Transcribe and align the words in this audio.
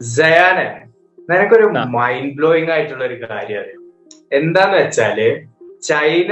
ജയാനെ 0.00 0.66
നിനക്കൊരു 1.30 1.66
mind 1.96 2.34
blowing 2.36 2.70
ആയിട്ടുള്ള 2.74 3.02
ഒരു 3.04 3.16
കാര്യം 3.22 3.58
അറിയാം? 3.62 3.80
എന്താന്ന് 4.32 4.76
വെച്ചാൽ 4.82 5.18
ചൈന 5.88 6.30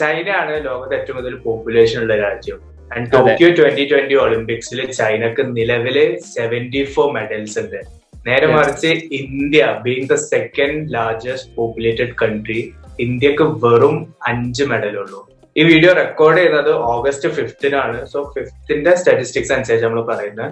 ചൈന 0.00 0.26
ആണ് 0.40 0.54
ലോകത്ത് 0.64 0.94
ഏറ്റവും 0.98 1.16
കൂടുതൽ 1.16 1.36
പോപ്പുലേഷൻ 1.44 1.98
ഉള്ള 2.02 2.16
രാജ്യം. 2.24 2.58
ആൻഡ് 2.94 3.06
ടോക്കിയോ 3.12 3.48
ട്വന്റി 3.58 3.84
ട്വന്റി 3.92 4.16
ഒളിമ്പിക്സിൽ 4.24 4.80
ചൈനക്ക് 4.98 5.44
നിലവിൽ 5.58 5.98
സെവന്റി 6.34 6.82
ഫോർ 6.94 7.08
മെഡൽസ് 7.16 7.56
ഉണ്ട്. 7.62 7.80
നേരെ 8.26 8.46
മറിച്ച് 8.54 8.90
India 9.20 9.64
being 9.84 10.08
the 10.12 10.16
second 10.32 10.82
largest 10.94 11.52
populated 11.56 12.14
country 12.22 12.60
ഇന്ത്യയ്ക്ക് 13.04 13.46
വെറും 13.64 13.96
അഞ്ച് 14.30 14.64
മെഡലുള്ളൂ 14.72 15.20
ഈ 15.56 15.62
വീഡിയോ 15.70 15.92
റെക്കോർഡ് 16.00 16.38
ചെയ്യുന്നത് 16.38 16.72
ഓഗസ്റ്റ് 16.94 17.28
ഫിഫ്തിനാണ് 17.36 17.98
സോ 18.12 18.18
ഫിഫ്തിന്റെ 18.34 18.92
സ്റ്റാറ്റിസ്റ്റിക്സ് 19.00 19.54
അനുസരിച്ച് 19.56 19.86
നമ്മൾ 19.86 20.02
പറയുന്നത് 20.10 20.50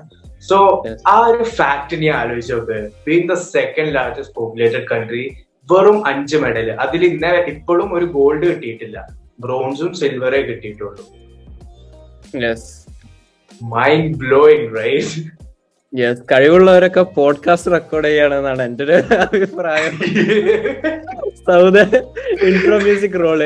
സോ. 0.49 0.85
ആ 1.07 1.27
ഒരു 1.27 1.45
ഫാക്ട് 1.45 2.03
നീ 2.03 2.09
ആലോചിച്ച് 2.11 2.53
നോക്ക്. 2.53 2.91
Being 3.07 3.29
the 3.29 3.33
second 3.33 3.95
largest 3.95 4.35
populated 4.35 4.89
country 4.93 5.37
വെറും 5.73 6.07
അഞ്ച് 6.07 6.37
മെഡൽ 6.37 6.71
അതിൽ 6.73 7.05
ഇന്ന 7.05 7.27
ഇപ്പോഴും 7.27 7.95
ഒരു 7.95 8.05
ഗോൾഡ് 8.05 8.47
കിട്ടിയിട്ടില്ല. 8.47 9.07
ബ്രോൺസും 9.41 9.95
സിൽവറേ 9.95 10.43
കിട്ടിയിട്ടുള്ളൂ. 10.43 11.07
മൈൻഡ് 13.63 14.17
ബ്ലോയിങ് 14.17 14.77
റൈറ്റ് 14.77 15.23
യെസ് 15.99 16.23
കഴിവുള്ളവരൊക്കെ 16.33 17.01
പോഡ്കാസ്റ്റ് 17.01 17.73
റെക്കോർഡ് 17.73 18.07
ചെയ്യണമെന്നാണ് 18.07 18.63
എന്റെ 18.63 18.85
ഒരു 18.85 18.93
അഭിപ്രായം. 19.15 19.93
Sauda 21.47 21.79
intro 22.43 22.79
music 22.79 23.21
roll 23.21 23.43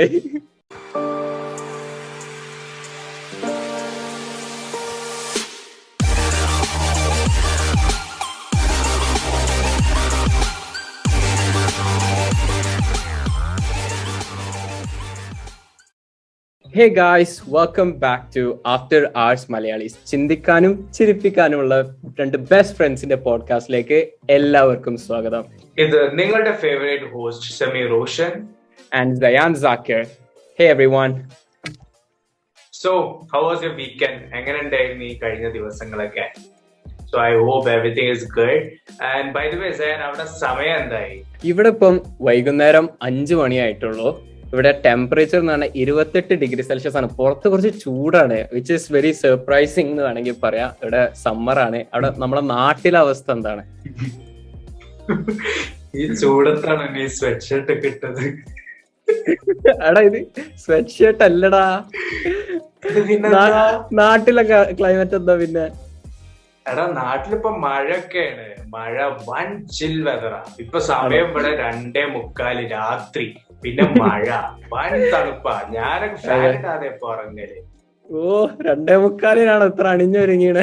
hey 16.79 16.88
guys 16.88 17.43
welcome 17.48 18.01
back 18.01 18.37
to 18.37 18.62
afterwards 19.16 19.52
Malayalees 19.52 20.07
ചിന്തിക്കാനും 20.07 20.93
ചിരിപ്പിക്കാനുമുള്ള 20.95 21.96
രണ്ട് 22.20 22.37
ബെസ്റ്റ് 22.38 22.76
ഫ്രണ്ട്സിന്റെ 22.76 23.15
പോഡ്കാസ്റ്റിലേക്ക് 23.15 24.09
എല്ലാവർക്കും 24.30 24.96
സ്വാഗതം. 24.96 25.45
ഇത് 25.79 26.18
നിങ്ങളുടെ 26.18 26.52
favourite 26.52 27.04
host 27.04 27.54
Sameer 27.54 27.88
Roshan. 27.88 28.48
And 28.95 29.20
Dayan 29.20 29.54
Zakir 29.54 30.07
hey 30.60 30.66
everyone 30.87 31.29
so 32.73 33.20
how 33.35 33.40
was 33.40 33.65
you 33.65 33.68
weekend 33.68 34.37
എങ്ങനെ 34.37 34.63
ഉണ്ടായിരുന്നു 34.63 35.04
ഈ 35.04 35.18
കഴിഞ്ഞ 35.18 35.48
ദിവസങ്ങളൊക്കെ? 35.48 36.32
So 37.07 37.23
I 37.23 37.35
hope 37.38 37.70
everything 37.70 38.10
is 38.10 38.24
good 38.24 39.02
and 39.02 39.32
by 39.32 39.51
the 39.51 39.54
way 39.54 39.92
അവിടെ 39.92 40.24
സമയം 40.24 40.76
എന്തായി? 40.76 41.24
ഇവിടെ 41.45 41.68
ഇപ്പം 41.68 42.01
വൈകുന്നേരം 42.20 42.90
അഞ്ചു 43.02 43.35
മണിയായിട്ടുള്ളൂ. 43.35 44.38
ഇവിടെ 44.52 44.71
ടെമ്പറേച്ചർ 44.85 45.38
എന്ന് 45.41 45.52
പറഞ്ഞാൽ 45.52 45.73
ഇരുപത്തെട്ട് 45.82 46.35
ഡിഗ്രി 46.43 46.63
സെൽഷ്യസ് 46.68 46.96
ആണ്. 47.01 47.09
പുറത്ത് 47.18 47.46
കുറച്ച് 47.52 47.73
ചൂടാണ് 47.85 48.37
വിച്ച് 48.54 48.74
ഇസ് 48.79 48.93
വെരി 48.95 49.10
സർപ്രൈസിങ് 49.23 49.91
എന്ന് 49.93 50.02
വേണമെങ്കിൽ 50.07 50.37
പറയാം. 50.45 50.71
ഇവിടെ 50.82 51.02
സമ്മർ 51.24 51.59
ആണ്. 51.66 51.80
അവിടെ 51.95 52.10
നമ്മുടെ 52.23 52.43
നാട്ടിലെ 52.54 52.99
അവസ്ഥ 53.04 53.29
എന്താണ്? 53.37 53.63
ഈ 56.01 56.04
ചൂടത്താണ് 56.21 56.85
നീ 56.95 57.04
സ്വെറ്റ് 57.19 57.46
ഷർട്ട് 57.49 57.74
കിട്ടത് 57.82 58.24
എടാ 59.88 60.01
ഇത് 60.09 60.19
സ്വെറ്റ് 60.63 60.95
ഷർട്ട് 60.96 61.23
അല്ലടാ 61.26 61.66
നാട്ടിലെ 64.00 64.43
ക്ലൈമറ്റ് 64.81 65.16
എന്താ 65.21 65.34
പിന്നെ? 65.43 65.66
എടാ 66.71 66.84
നാട്ടിലിപ്പോ 67.03 67.50
മഴയൊക്കെയാണ്. 67.65 68.47
മഴ 68.75 68.97
വൺ 69.28 69.47
ചിൽ 69.76 69.94
വെതറാ 70.09 70.41
ഇപ്പൊ 70.65 70.78
സമയം 70.91 71.28
ഇവിടെ 71.31 71.50
രണ്ടേ 71.65 72.03
മുക്കാൽ 72.16 72.59
രാത്രി. 72.76 73.26
പിന്നെ 73.62 73.84
മഴ. 74.00 74.26
വൻ 74.72 74.92
തണുപ്പാ. 75.12 75.54
ഞാനൊക്കെ 75.75 76.19
ഫാൻ 76.25 76.42
ഇടാതെ 76.50 76.87
ഇപ്പൊ 76.92 77.06
ഉറങ്ങൽ. 77.12 77.50
ഓ 78.10 78.20
രണ്ടേ 78.66 78.94
മുക്കാലിനാണ് 79.02 79.64
ഇത്ര 79.70 79.86
അണിഞ്ഞൊരുങ്ങിയത് 79.88 80.62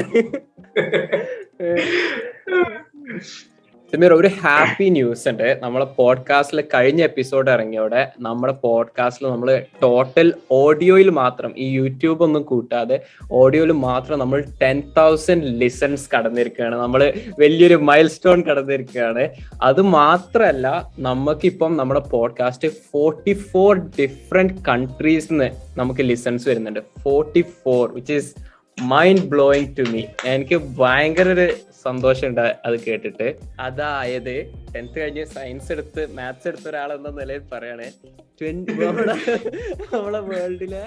സമീർ 3.95 4.13
ഒരു 4.13 4.27
ഹാപ്പി 4.27 4.89
ന്യൂസ് 4.89 5.29
ഉണ്ട്. 5.29 5.59
നമ്മളെ 5.63 5.85
പോഡ്കാസ്റ്റിൽ 5.85 6.63
കഴിഞ്ഞ 6.73 7.03
എപ്പിസോഡ് 7.03 7.51
ഇറങ്ങിയോടെ 7.51 8.11
നമ്മുടെ 8.19 8.53
പോഡ്കാസ്റ്റിൽ 8.53 9.27
നമ്മൾ 9.27 9.63
ടോട്ടൽ 9.83 10.33
ഓഡിയോയിൽ 10.51 11.09
മാത്രം 11.09 11.53
ഈ 11.57 11.71
യൂട്യൂബ് 11.71 12.23
ഒന്നും 12.23 12.43
കൂട്ടാതെ 12.43 12.99
ഓഡിയോയിൽ 13.31 13.71
മാത്രം 13.71 14.19
നമ്മൾ 14.19 14.43
ടെൻ 14.61 14.83
തൗസൻഡ് 14.97 15.43
ലിസൺസ് 15.45 16.09
കടന്നിരിക്കുകയാണ്. 16.15 16.75
നമ്മൾ 16.75 17.13
വലിയൊരു 17.39 17.75
മൈൽ 17.75 18.07
സ്റ്റോൺ 18.07 18.43
കടന്നിരിക്കുകയാണ്. 18.43 19.29
അത് 19.61 19.81
മാത്രമല്ല 19.81 20.91
നമുക്കിപ്പം 20.99 21.77
നമ്മുടെ 21.77 21.99
പോഡ്കാസ്റ്റ് 21.99 22.67
ഫോർട്ടി 22.67 23.33
ഫോർ 23.33 23.77
ഡിഫറെന്റ് 24.01 24.53
കൺട്രീസിന്ന് 24.67 25.49
നമുക്ക് 25.77 26.01
ലിസൺസ് 26.01 26.49
വരുന്നുണ്ട്. 26.49 26.79
Forty 27.03 27.45
four 27.65 27.93
which 27.93 28.13
is 28.13 28.35
mind 28.81 29.25
blowing 29.25 29.77
to 29.77 29.81
me 29.81 30.03
എനിക്ക് 30.25 30.61
ഭയങ്കര 30.77 31.29
ഒരു 31.29 31.53
സന്തോഷമുണ്ട് 31.85 32.45
അത് 32.65 32.75
കേട്ടിട്ട്. 32.79 33.27
അതായത് 33.59 34.35
ടെൻത്ത് 34.75 34.97
കഴിഞ്ഞ് 35.01 35.25
സയൻസ് 35.25 35.71
എടുത്ത് 35.71 36.01
മാത്സ് 36.17 36.47
എടുത്ത 36.47 36.67
ഒരാളെന്ന 36.69 37.09
നിലയിൽ 37.19 37.43
പറയണേ 37.51 37.89
ട്വന്റി 38.39 38.73
നമ്മളെ 39.93 40.19
വേൾഡിലെ 40.29 40.81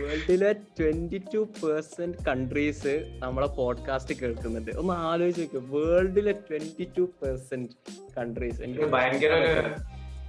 വേൾഡിലെ 0.00 0.50
ട്വന്റി 0.78 1.18
ടു 1.34 1.40
പെർസെന്റ് 1.60 2.18
കൺട്രീസ് 2.28 2.92
നമ്മളെ 3.18 3.48
പോഡ്കാസ്റ്റ് 3.56 4.14
കേൾക്കുന്നുണ്ട്. 4.20 4.70
ഒന്ന് 4.76 4.94
ആലോചിച്ച് 5.10 5.42
നോക്ക് 5.44 5.62
വേൾഡിലെ 5.74 6.34
ട്വന്റി 6.48 6.86
ടു 6.98 7.04
പെർസെന്റ് 7.22 7.72
കൺട്രീസ് 8.18 8.60
എനിക്ക് 8.62 8.88
ഭയങ്കര 8.88 9.32
ഒരു 9.42 9.72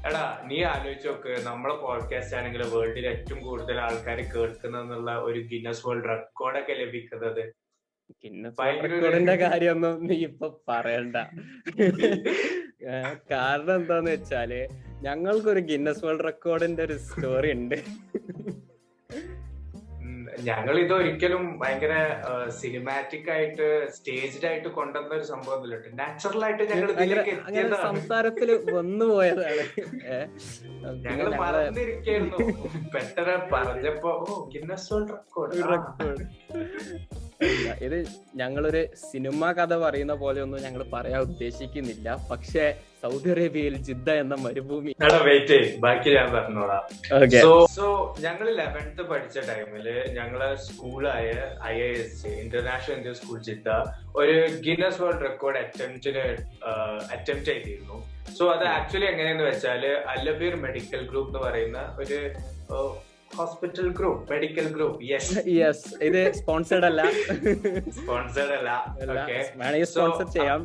എടാ 0.08 0.24
നീ 0.48 0.58
ആലോചിച്ച് 0.64 1.08
നോക്ക് 1.08 1.34
നമ്മളെ 1.46 1.76
പോഡ്കാസ്റ്റ് 1.84 2.38
ആണെങ്കിൽ 2.38 2.64
വേൾഡിൽ 2.74 3.06
ഏറ്റവും 3.08 3.40
കൂടുതൽ 3.42 3.78
ആൾക്കാർ 3.80 4.20
കേൾക്കുന്ന 4.34 4.80
ഒരു 5.22 5.42
ഗിന്നസ് 5.52 5.84
വേൾഡ് 5.88 6.10
റെക്കോർഡൊക്കെ 6.10 6.74
ലഭിക്കുന്നത് 6.74 7.44
ഒരു- 8.78 8.92
റെക്കോർഡിന്റെ 8.94 9.36
കാര്യമൊന്നും 9.36 10.08
നീ 10.08 10.16
ഇപ്പൊ 10.24 10.60
പറയണ്ട. 10.70 11.18
കാരണം 13.32 13.76
എന്താന്ന് 13.76 14.12
വെച്ചാൽ 14.12 14.52
ഞങ്ങൾക്കൊരു 15.02 15.60
ഗിന്നസ് 15.60 16.06
വേൾഡ് 16.06 16.24
റെക്കോർഡിന്റെ 16.24 16.84
ഒരു 16.84 16.98
സ്റ്റോറി 17.00 17.52
ഉണ്ട്. 17.52 17.78
ഞങ്ങൾ 20.44 20.80
ഇത് 20.80 20.94
ഒരിക്കലും 20.94 21.60
ഭയങ്കര 21.60 21.94
സിനിമാറ്റിക് 22.50 23.32
ആയിട്ട് 23.32 23.66
സ്റ്റേജ്ഡ് 23.92 24.46
ആയിട്ട് 24.46 24.68
കൊണ്ടുവന്ന 24.68 25.16
ഒരു 25.16 25.24
സംഭവം 25.24 25.62
നാച്ചുറൽ 25.96 26.46
ആയിട്ട് 26.46 26.64
ഞങ്ങൾ 26.64 26.90
അങ്ങനെ 27.46 27.76
സംസാരത്തിൽ 27.84 28.50
വന്നു 28.74 29.06
പോയതാണ്. 29.06 29.66
ഞങ്ങൾ 31.02 31.30
പറഞ്ഞിരിക്കുന്നു 31.40 32.40
പെട്ടെന്ന് 32.96 33.38
പറഞ്ഞപ്പോ 33.54 34.14
ഗിന്നസ് 34.54 34.94
വേൾഡ് 34.94 35.10
റെക്കോർഡ് 35.10 35.62
ഇത് 37.86 37.98
ഞങ്ങളൊരു 38.42 38.82
സിനിമ 39.10 39.52
കഥ 39.60 39.74
പറയുന്ന 39.84 40.14
പോലെ 40.24 40.40
ഒന്നും 40.46 40.64
ഞങ്ങൾ 40.66 40.82
പറയാൻ 40.96 41.22
ഉദ്ദേശിക്കുന്നില്ല. 41.28 42.08
പക്ഷെ 42.32 42.66
സൗദി 43.04 43.30
അറേബ്യയിൽ 43.32 43.76
ജിദ്ദ 43.88 44.10
എന്ന 44.24 44.36
മരുഭൂമി 44.44 44.92
വെയിറ്റ് 45.28 45.58
ബാക്കി 45.86 46.10
ഞാൻ 46.18 46.28
പറഞ്ഞോളാം. 46.36 46.84
സോ 47.46 47.52
സോ 47.78 47.88
ഞങ്ങൾ 48.26 48.48
ലെവൻത്ത് 48.60 49.04
പഠിച്ച 49.12 49.38
ടൈമിൽ 49.50 49.88
ഞങ്ങളെ 50.18 50.50
സ്കൂളായ 50.66 51.30
I 51.72 51.76
I 51.88 51.92
S 52.04 52.34
international 52.44 52.98
Indian 52.98 53.16
school 53.22 53.40
Jeddah 53.50 53.70
ഒരു 54.22 54.36
ഗിന്നസ് 54.68 55.02
വേൾഡ് 55.04 55.24
റെക്കോർഡ് 55.30 55.62
അറ്റംപ്റ്റിന് 55.64 56.26
അറ്റംപ്റ്റ് 57.16 57.50
ചെയ്തിരുന്നു. 57.52 57.98
സോ 58.38 58.44
അത് 58.56 58.66
ആക്ച്വലി 58.76 59.08
എങ്ങനെയെന്ന് 59.14 59.48
വെച്ചാൽ 59.50 59.84
അല്ലബീർ 60.14 60.56
മെഡിക്കൽ 60.68 61.02
ഗ്രൂപ്പ് 61.12 61.32
എന്ന് 61.32 61.42
പറയുന്ന 61.48 61.80
ഒരു 62.04 62.20
hospital 63.36 63.88
group 63.92 64.22
medical 64.32 64.68
group 64.70 64.98
yes 65.10 65.36
yes 65.54 65.88
ഇത് 66.04 66.20
സ്പോൺസേർഡ് 66.34 66.86
അല്ല. 66.86 67.02
സ്പോൺസേർഡ് 67.98 68.56
അല്ല. 68.60 68.72
വേണമെങ്കിൽ 69.00 69.88
സ്പോൺസർ 69.92 70.28
ചെയ്യാം. 70.36 70.62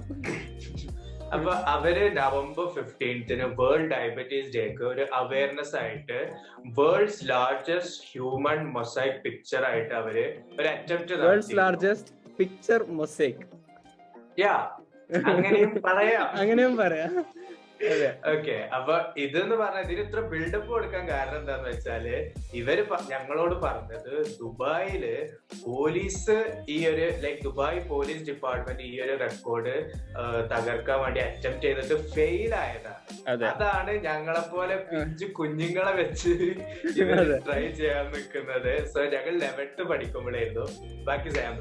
അപ്പൊ 1.32 1.52
അവർ 1.72 1.96
നവംബർ 2.14 2.66
ഫിഫ്റ്റീൻത്തിന് 2.74 3.46
വേൾഡ് 3.58 3.88
ഡയബറ്റീസ് 3.90 4.50
ഡേക്ക് 4.54 4.84
ഒരു 4.84 5.04
അവയർനെസ് 5.14 5.76
ആയിട്ട് 5.76 6.18
world's 6.78 7.24
largest 7.30 8.06
human 8.10 8.60
mosaic 8.72 9.18
picture 9.24 9.64
ആയിട്ട് 9.64 9.94
അവർ 9.94 10.16
ഒരു 10.58 10.68
attempt 10.68 11.20
world's 11.24 11.56
largest 11.58 12.12
picture 12.38 12.82
mosaic 12.96 13.44
yeah 14.38 14.54
അങ്ങനെയും 15.28 15.70
പറയാം. 15.84 16.24
അങ്ങനെയും 16.40 16.74
പറയാം. 16.76 17.12
ഓക്കെ. 18.32 18.56
അപ്പൊ 18.76 18.94
ഇതെന്ന് 19.24 19.56
പറഞ്ഞ 19.60 19.80
ഇതിന് 19.86 20.02
ഇത്ര 20.06 20.20
ബിൽഡപ്പ് 20.32 20.70
കൊടുക്കാൻ 20.72 21.04
കാരണം 21.10 21.38
എന്താന്ന് 21.40 21.68
വെച്ചാൽ 21.72 22.06
ഇവർ 22.60 22.78
ഞങ്ങളോട് 23.12 23.54
പറഞ്ഞത് 23.66 24.12
ദുബായിൽ 24.40 25.04
പോലീസ് 25.66 26.36
ഈ 26.74 26.78
ഒരു 26.90 27.06
ലൈക് 27.24 27.42
ദുബായ് 27.46 27.80
പോലീസ് 27.92 28.24
ഡിപ്പാർട്ട്മെന്റ് 28.30 28.86
ഈ 28.90 28.94
ഒരു 29.04 29.14
റെക്കോർഡ് 29.24 29.74
തകർക്കാൻ 30.52 30.98
വേണ്ടി 31.04 31.22
അറ്റംപ്റ്റ് 31.26 31.66
ചെയ്തിട്ട് 31.68 31.96
ഫെയിൽ 32.14 32.54
ആയതാണ്. 32.62 33.00
അതാണ് 33.54 33.92
ഞങ്ങളെ 34.08 34.42
പോലെ 34.54 34.76
പിഞ്ചു 34.90 35.28
കുഞ്ഞുങ്ങളെ 35.38 35.94
വെച്ച് 36.02 36.34
ഇവർ 37.02 37.20
ട്രൈ 37.46 37.62
ചെയ്യാൻ 37.80 38.06
നിൽക്കുന്നത്. 38.16 38.72
സോ 38.92 38.98
ഞങ്ങൾ 39.16 39.34
ലെവൻത്ത് 39.44 39.84
പഠിക്കുമ്പോഴായിരുന്നു. 39.92 40.66
ബാക്കി 41.08 41.32
സാം 41.36 41.56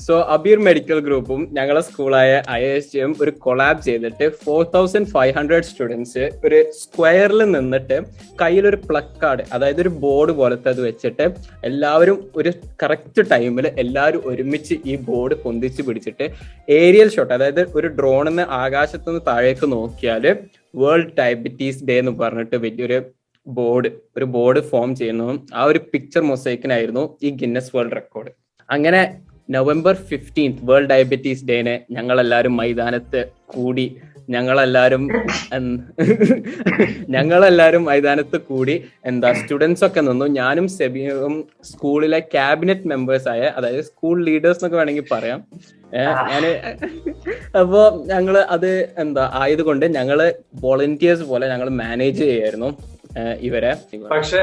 സോ 0.00 0.14
അബീർ 0.34 0.58
മെഡിക്കൽ 0.66 0.98
ഗ്രൂപ്പും 1.00 1.40
ഞങ്ങളെ 1.52 1.80
സ്കൂളായ 1.82 2.30
ഐ 2.50 2.60
എസ് 2.68 2.90
ജിയും 2.92 3.12
ഒരു 3.20 3.32
കൊളാബ് 3.38 3.80
ചെയ്തിട്ട് 3.82 4.26
four 4.42 4.60
thousand 4.74 5.10
five 5.10 5.32
hundred 5.36 5.66
students 5.66 6.22
ഒരു 6.44 6.58
സ്ക്വയറിൽ 6.78 7.42
നിന്നിട്ട് 7.50 7.96
കയ്യിലൊരു 8.40 8.78
പ്ലക്കാർഡ് 8.86 9.44
അതായത് 9.52 9.80
ഒരു 9.80 9.92
ബോർഡ് 10.00 10.32
പോലത്തെ 10.32 10.70
അത് 10.70 10.80
വെച്ചിട്ട് 10.80 11.26
എല്ലാവരും 11.64 12.18
ഒരു 12.36 12.52
കറക്റ്റ് 12.82 13.24
ടൈമിൽ 13.30 13.68
എല്ലാവരും 13.78 14.22
ഒരുമിച്ച് 14.26 14.76
ഈ 14.86 14.96
ബോർഡ് 15.04 15.36
പൊന്തിച്ച് 15.44 15.82
പിടിച്ചിട്ട് 15.82 16.28
ഏരിയൽ 16.78 17.10
ഷോട്ട് 17.10 17.32
അതായത് 17.34 17.62
ഒരു 17.74 17.90
ഡ്രോണിൽ 17.98 18.30
നിന്ന് 18.30 18.46
ആകാശത്ത് 18.60 19.08
നിന്ന് 19.08 19.22
താഴേക്ക് 19.26 19.68
നോക്കിയാൽ 19.72 20.26
വേൾഡ് 20.74 21.14
ഡയബറ്റീസ് 21.18 21.84
ഡേ 21.84 21.96
എന്ന് 21.98 22.14
പറഞ്ഞിട്ട് 22.20 22.58
വലിയൊരു 22.58 23.00
ബോർഡ് 23.46 23.88
ഒരു 24.16 24.26
ബോർഡ് 24.34 24.60
ഫോം 24.68 24.90
ചെയ്യുന്നതും 24.96 25.40
ആ 25.54 25.64
ഒരു 25.64 25.80
പിക്ചർ 25.92 26.22
മൊസൈക്കിനായിരുന്നു 26.24 27.04
ഈ 27.22 27.30
ഗിന്നസ് 27.36 27.72
വേൾഡ് 27.76 27.96
റെക്കോർഡ് 27.96 28.32
അങ്ങനെ 28.68 29.00
നവംബർ 29.50 29.94
ഫിഫ്റ്റീൻത്ത് 30.10 30.64
വേൾഡ് 30.70 30.90
ഡയബറ്റീസ് 30.92 31.44
ഡേനെ 31.44 31.74
ഞങ്ങളെല്ലാവരും 31.90 32.54
മൈതാനത്ത് 32.56 33.20
കൂടി 33.56 33.86
ഞങ്ങളെല്ലാരും 34.28 35.04
ഞങ്ങളെല്ലാരും 37.14 37.82
മൈതാനത്ത് 37.84 38.38
കൂടി 38.40 38.74
എന്താ 39.04 39.28
സ്റ്റുഡൻസ് 39.32 39.82
ഒക്കെ 39.86 40.00
നിന്നു. 40.00 40.26
ഞാനും 40.40 40.66
സെബിയും 40.68 41.34
സ്കൂളിലെ 41.70 42.20
ക്യാബിനറ്റ് 42.34 42.88
മെമ്പേഴ്സ് 42.92 43.28
ആയ 43.32 43.42
അതായത് 43.58 43.82
സ്കൂൾ 43.84 44.16
ലീഡേഴ്സ് 44.24 44.60
എന്നൊക്കെ 44.60 44.78
വേണമെങ്കിൽ 44.80 45.06
പറയാം. 45.12 45.40
ഞാൻ 46.30 46.44
അപ്പോ 47.60 47.82
ഞങ്ങൾ 48.12 48.36
അത് 48.56 48.70
എന്താ 48.98 49.24
ആയതുകൊണ്ട് 49.42 49.86
ഞങ്ങൾ 49.98 50.20
വോളണ്ടിയേഴ്സ് 50.64 51.26
പോലെ 51.32 51.48
ഞങ്ങൾ 51.48 51.68
മാനേജ് 51.82 52.22
ചെയ്യായിരുന്നു. 52.24 52.70
ഇവരെ. 53.40 53.72
പക്ഷെ 54.14 54.42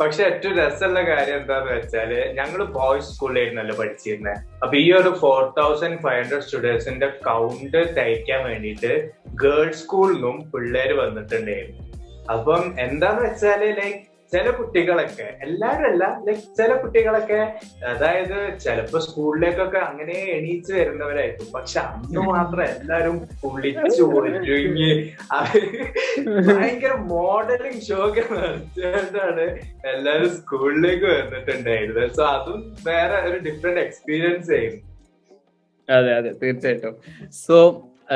പക്ഷെ 0.00 0.22
ഏറ്റവും 0.24 0.54
രസമുള്ള 0.58 1.00
കാര്യം 1.02 1.36
എന്താന്ന് 1.36 1.72
വെച്ചാൽ 1.72 2.10
ഞങ്ങൾ 2.32 2.64
ബോയ്സ് 2.76 3.14
സ്കൂളിലായിരുന്നല്ലോ 3.14 3.74
പഠിച്ചിരുന്നത് 3.74 4.38
അപ്പൊ 4.62 4.76
ഈ 4.76 4.92
ഒരു 4.92 5.10
ഫോർ 5.14 5.52
തൗസൻഡ് 5.58 5.98
ഫൈവ് 5.98 6.18
ഹൺഡ്രഡ് 6.22 6.40
സ്റ്റുഡൻസിന്റെ 6.40 7.06
കൗണ്ട് 7.06 7.78
തയ്ക്കാൻ 7.98 8.44
വേണ്ടിയിട്ട് 8.44 8.92
ഗേൾസ് 9.34 9.78
സ്കൂളിൽ 9.82 10.14
നിന്നും 10.14 10.50
പിള്ളേര് 10.50 10.94
വന്നിട്ടുണ്ടായിരുന്നു. 10.94 11.80
അപ്പം 12.30 12.62
എന്താന്ന് 12.78 13.22
വെച്ചാൽ 13.22 13.62
ലൈക്ക് 13.80 14.02
ചില 14.34 14.46
കുട്ടികളൊക്കെ 14.58 15.26
എല്ലാരും 15.46 15.86
അല്ല 15.90 16.04
ലൈക് 16.26 16.46
ചില 16.58 16.70
കുട്ടികളൊക്കെ 16.82 17.40
അതായത് 17.92 18.38
ചിലപ്പോ 18.64 18.98
സ്കൂളിലേക്കൊക്കെ 19.06 19.80
അങ്ങനെ 19.88 20.16
എണീച്ച് 20.36 20.72
വരുന്നവരായിരിക്കും. 20.78 21.48
പക്ഷെ 21.56 21.78
അന്ന് 21.90 22.22
മാത്രം 22.30 22.64
എല്ലാരും 22.74 23.16
കുളിച്ചു 23.42 24.04
ഒരുങ്ങി 24.20 24.90
ഭയങ്കര 26.48 26.92
മോഡലിംഗ് 27.14 27.84
ഷോക്ക് 27.88 28.24
ഒക്കെ 28.32 29.46
എല്ലാരും 29.94 30.30
സ്കൂളിലേക്ക് 30.38 31.08
വന്നിട്ടുണ്ടായിരുന്നത് 31.18 32.12
സോ 32.18 32.24
അതും 32.34 32.60
വേറെ 32.90 33.16
ഒരു 33.28 33.38
ഡിഫറെന്റ് 33.48 33.82
എക്സ്പീരിയൻസ് 33.86 34.52
ആയിരുന്നു. 34.58 34.82
അതെ 35.88 36.12
അതെ 36.18 36.30
തീർച്ചയായിട്ടും. 36.42 36.94
സോ 37.44 37.56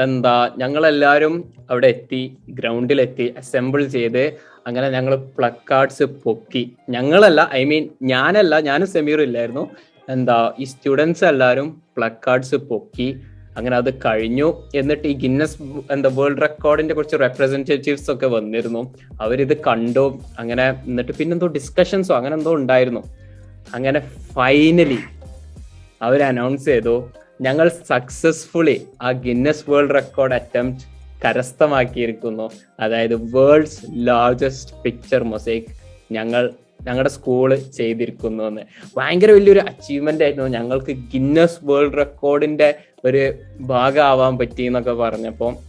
എന്താ 0.04 0.34
ഞങ്ങളെല്ലാരും 0.60 1.34
അവിടെ 1.70 1.88
എത്തി 1.94 2.20
ഗ്രൗണ്ടിലെത്തി 2.58 3.26
അസംബിൾ 3.40 3.80
ചെയ്ത് 3.94 4.24
അങ്ങനെ 4.68 4.90
ഞങ്ങൾ 4.90 5.14
പ്ലക്കാർഡ്സ് 5.16 6.02
പൊക്കി. 6.02 6.76
ഞങ്ങളല്ല 6.90 7.50
ഐ 7.52 7.64
മീൻ 7.64 7.88
ഞാനല്ല 8.02 8.60
ഞാനും 8.60 8.88
സെമീറും 8.88 9.22
ഇല്ലായിരുന്നു. 9.22 9.70
എന്താ 10.08 10.52
ഈ 10.58 10.64
സ്റ്റുഡൻസ് 10.64 11.24
എല്ലാവരും 11.24 11.82
പ്ലക്കാർഡ്സ് 11.96 12.54
പൊക്കി. 12.54 13.20
അങ്ങനെ 13.56 13.76
അത് 13.76 13.94
കഴിഞ്ഞു. 14.06 14.68
എന്നിട്ട് 14.74 15.08
ഈ 15.08 15.12
ഗിന്നസ് 15.12 15.62
എന്താ 15.90 16.10
വേൾഡ് 16.12 16.42
റെക്കോർഡിന്റെ 16.42 16.94
കുറച്ച് 16.94 17.16
റെപ്രസെന്റേറ്റീവ്സ് 17.16 18.10
ഒക്കെ 18.10 18.26
വന്നിരുന്നു. 18.26 18.94
അവരിത് 19.20 19.56
കണ്ടു. 19.56 20.20
അങ്ങനെ 20.38 20.70
എന്നിട്ട് 20.70 21.12
പിന്നെന്തോ 21.12 21.46
ഡിസ്കഷൻസോ 21.46 22.16
അങ്ങനെ 22.16 22.36
എന്തോ 22.36 22.54
ഉണ്ടായിരുന്നു. 22.54 23.02
അങ്ങനെ 23.74 24.00
ഫൈനലി 24.34 24.98
അവർ 26.02 26.22
അനൗൺസ് 26.22 26.64
ചെയ്തു. 26.64 27.10
ഞങ്ങൾ 27.40 27.68
സക്സസ്ഫുള്ളി 27.68 28.86
ആ 29.02 29.12
ഗിന്നസ് 29.12 29.70
വേൾഡ് 29.70 29.94
റെക്കോർഡ് 29.94 30.34
അറ്റംപ്റ്റ് 30.34 30.97
കരസ്ഥമാക്കിയിരിക്കുന്നു. 31.24 32.50
അതായത് 32.80 33.36
വേൾഡ്സ് 33.36 33.80
ലാർജസ്റ്റ് 33.92 34.76
പിക്ചർ 34.82 35.22
മൊസൈക്ക് 35.22 35.66
ഞങ്ങൾ 36.12 36.52
ഞങ്ങളുടെ 36.82 37.10
സ്കൂൾ 37.10 37.54
ചെയ്തിരിക്കുന്നു 37.54 38.44
എന്ന്. 38.44 38.62
ഭയങ്കര 38.96 39.30
വലിയൊരു 39.30 39.60
അച്ചീവ്മെന്റ് 39.60 40.24
ആയിരുന്നു. 40.24 40.46
ഞങ്ങൾക്ക് 40.46 40.92
ഗിന്നസ് 40.92 41.58
വേൾഡ് 41.62 41.98
റെക്കോർഡിന്റെ 41.98 42.78
ഒരു 43.04 43.34
ഭാഗമാവാൻ 43.60 44.38
പറ്റി 44.38 44.62
എന്നൊക്കെ 44.62 44.92
പറഞ്ഞപ്പോ 44.92 45.62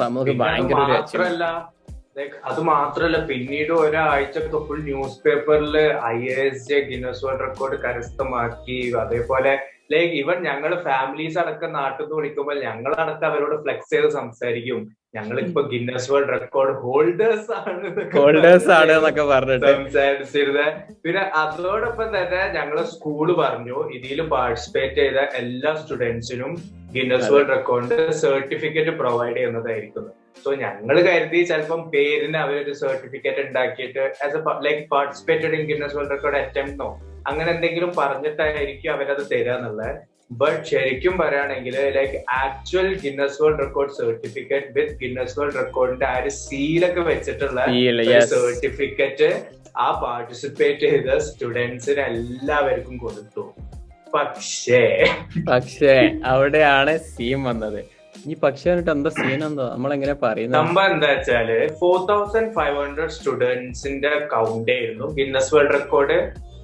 നമുക്ക് 0.00 0.30
ഭയങ്കര 0.30 0.74
ഒരു 0.74 2.32
അത് 2.44 2.60
മാത്രല്ല 2.60 3.24
പിന്നീട് 3.24 3.72
ഒരാഴ്ച 3.72 4.38
ഫുൾ 4.38 4.82
ന്യൂസ് 4.82 5.28
പേപ്പറിൽ 5.28 5.78
I 6.04 6.24
S 6.24 6.68
J 6.68 6.78
Guinness 6.90 7.24
world 7.24 7.40
record 7.40 7.80
കരസ്ഥമാക്കി. 7.80 8.90
അതേപോലെ 8.90 9.58
ലൈക്ക് 9.90 10.14
ഇവൻ 10.20 10.36
ഞങ്ങൾ 10.48 10.70
ഫാമിലീസ് 10.86 11.38
അടക്കം 11.42 11.72
നാട്ടിൽ 11.72 12.02
നിന്ന് 12.02 12.16
വിളിക്കുമ്പോൾ 12.18 12.58
ഞങ്ങളടക്കം 12.66 13.26
അവരോട് 13.30 13.56
ഫ്ലെക്സ് 13.64 13.90
ചെയ്ത് 13.94 14.08
സംസാരിക്കും. 14.18 14.80
ഞങ്ങൾ 15.16 15.36
ഞങ്ങളിപ്പോ 15.36 15.60
ഗിന്നസ് 15.70 16.08
വേൾഡ് 16.12 16.32
റെക്കോർഡ് 16.34 16.72
ഹോൾഡേഴ്സ് 16.82 17.52
ആണ് 17.58 18.06
ഹോൾഡേഴ്സ് 18.16 18.70
ആണ് 18.78 18.90
എന്നൊക്കെ 18.92 19.24
പറഞ്ഞിട്ട്. 19.32 19.66
സംസാരിച്ചിരുന്നത് 19.66 20.72
പിന്നെ 21.04 21.22
അതോടൊപ്പം 21.42 22.08
തന്നെ 22.16 22.42
ഞങ്ങൾ 22.58 22.78
സ്കൂൾ 22.92 23.28
പറഞ്ഞു. 23.42 23.78
ഇതിൽ 23.98 24.20
പാർട്ടിസിപ്പേറ്റ് 24.34 24.98
ചെയ്ത 25.00 25.18
എല്ലാ 25.40 25.72
സ്റ്റുഡൻസിനും 25.80 26.52
Guinness 26.96 27.30
world 27.32 27.52
record 27.56 27.98
certificate 28.24 28.94
provide 29.00 29.36
ചെയ്യുന്നതായിരിക്കും 29.36 30.06
സോ 30.44 30.50
ഞങ്ങൾ 30.64 30.96
കരുതി 31.08 31.40
ചിലപ്പം 31.50 31.82
പേരിന് 31.90 32.38
അവരൊരു 32.38 32.72
സർട്ടിഫിക്കറ്റ് 32.82 33.42
ഉണ്ടാക്കിയിട്ട് 33.48 34.04
as 34.26 34.36
a 34.36 34.42
like 34.68 34.82
participated 34.94 35.54
in 35.60 35.64
Guinness 35.72 35.96
world 35.96 36.10
record 36.10 36.38
അറ്റംപ്റ്റോ 36.42 36.88
അങ്ങനെ 37.28 37.48
എന്തെങ്കിലും 37.54 37.90
പറഞ്ഞിട്ടായിരിക്കും 38.00 38.92
അവരത് 38.96 39.24
തരിക 39.32 39.56
എന്നുള്ളത് 39.58 39.94
ബട്ട് 40.40 40.62
ശരിക്കും 40.70 41.14
പറയുകയാണെങ്കിൽ 41.20 41.74
like 41.96 42.18
actual 42.42 42.88
Guinness 43.02 43.38
world 43.42 43.60
record 43.64 43.94
certificate 43.98 44.70
with 44.76 44.96
Guinness 45.02 45.36
world 45.38 45.58
റെക്കോർഡിന്റെ 45.62 46.06
ആ 46.12 46.14
ഒരു 46.22 46.32
സീലൊക്കെ 46.42 47.02
വെച്ചിട്ടുള്ള 47.10 47.60
സർട്ടിഫിക്കറ്റ് 48.32 49.28
ആ 49.84 49.88
പാർട്ടിസിപ്പേറ്റ് 50.04 50.86
ചെയ്ത 50.92 51.18
സ്റ്റുഡൻസിന് 51.26 52.02
എല്ലാവർക്കും 52.10 52.96
കൊടുത്തു. 53.04 53.42
പക്ഷേ 54.14 54.82
പക്ഷേ 55.50 55.94
അവിടെയാണ് 56.32 56.92
സീൻ 57.12 57.40
വന്നത്. 57.48 57.80
ഈ 58.30 58.34
പക്ഷേ 58.44 58.66
എന്നിട്ട് 58.72 58.90
എന്താ 58.94 59.10
സീൻ 59.18 59.40
എന്താ? 59.48 59.64
നമ്മൾ 59.74 59.90
എങ്ങനെ 59.96 60.14
പറയുന്നത്? 60.22 60.58
സംഭവം 60.60 60.92
എന്താ 60.94 61.08
വെച്ചാൽ 61.14 61.48
ഫോർ 61.80 61.96
തൗസൻഡ് 62.10 62.52
ഫൈവ് 62.58 62.76
ഹൺഡ്രഡ് 62.82 63.14
സ്റ്റുഡൻസിന്റെ 63.16 64.12
കൗണ്ട് 64.34 64.72
ആയിരുന്നു 64.76 65.08
ഗിന്നസ് 65.18 65.52
വേൾഡ് 65.54 65.74
റെക്കോർഡ് 65.78 66.16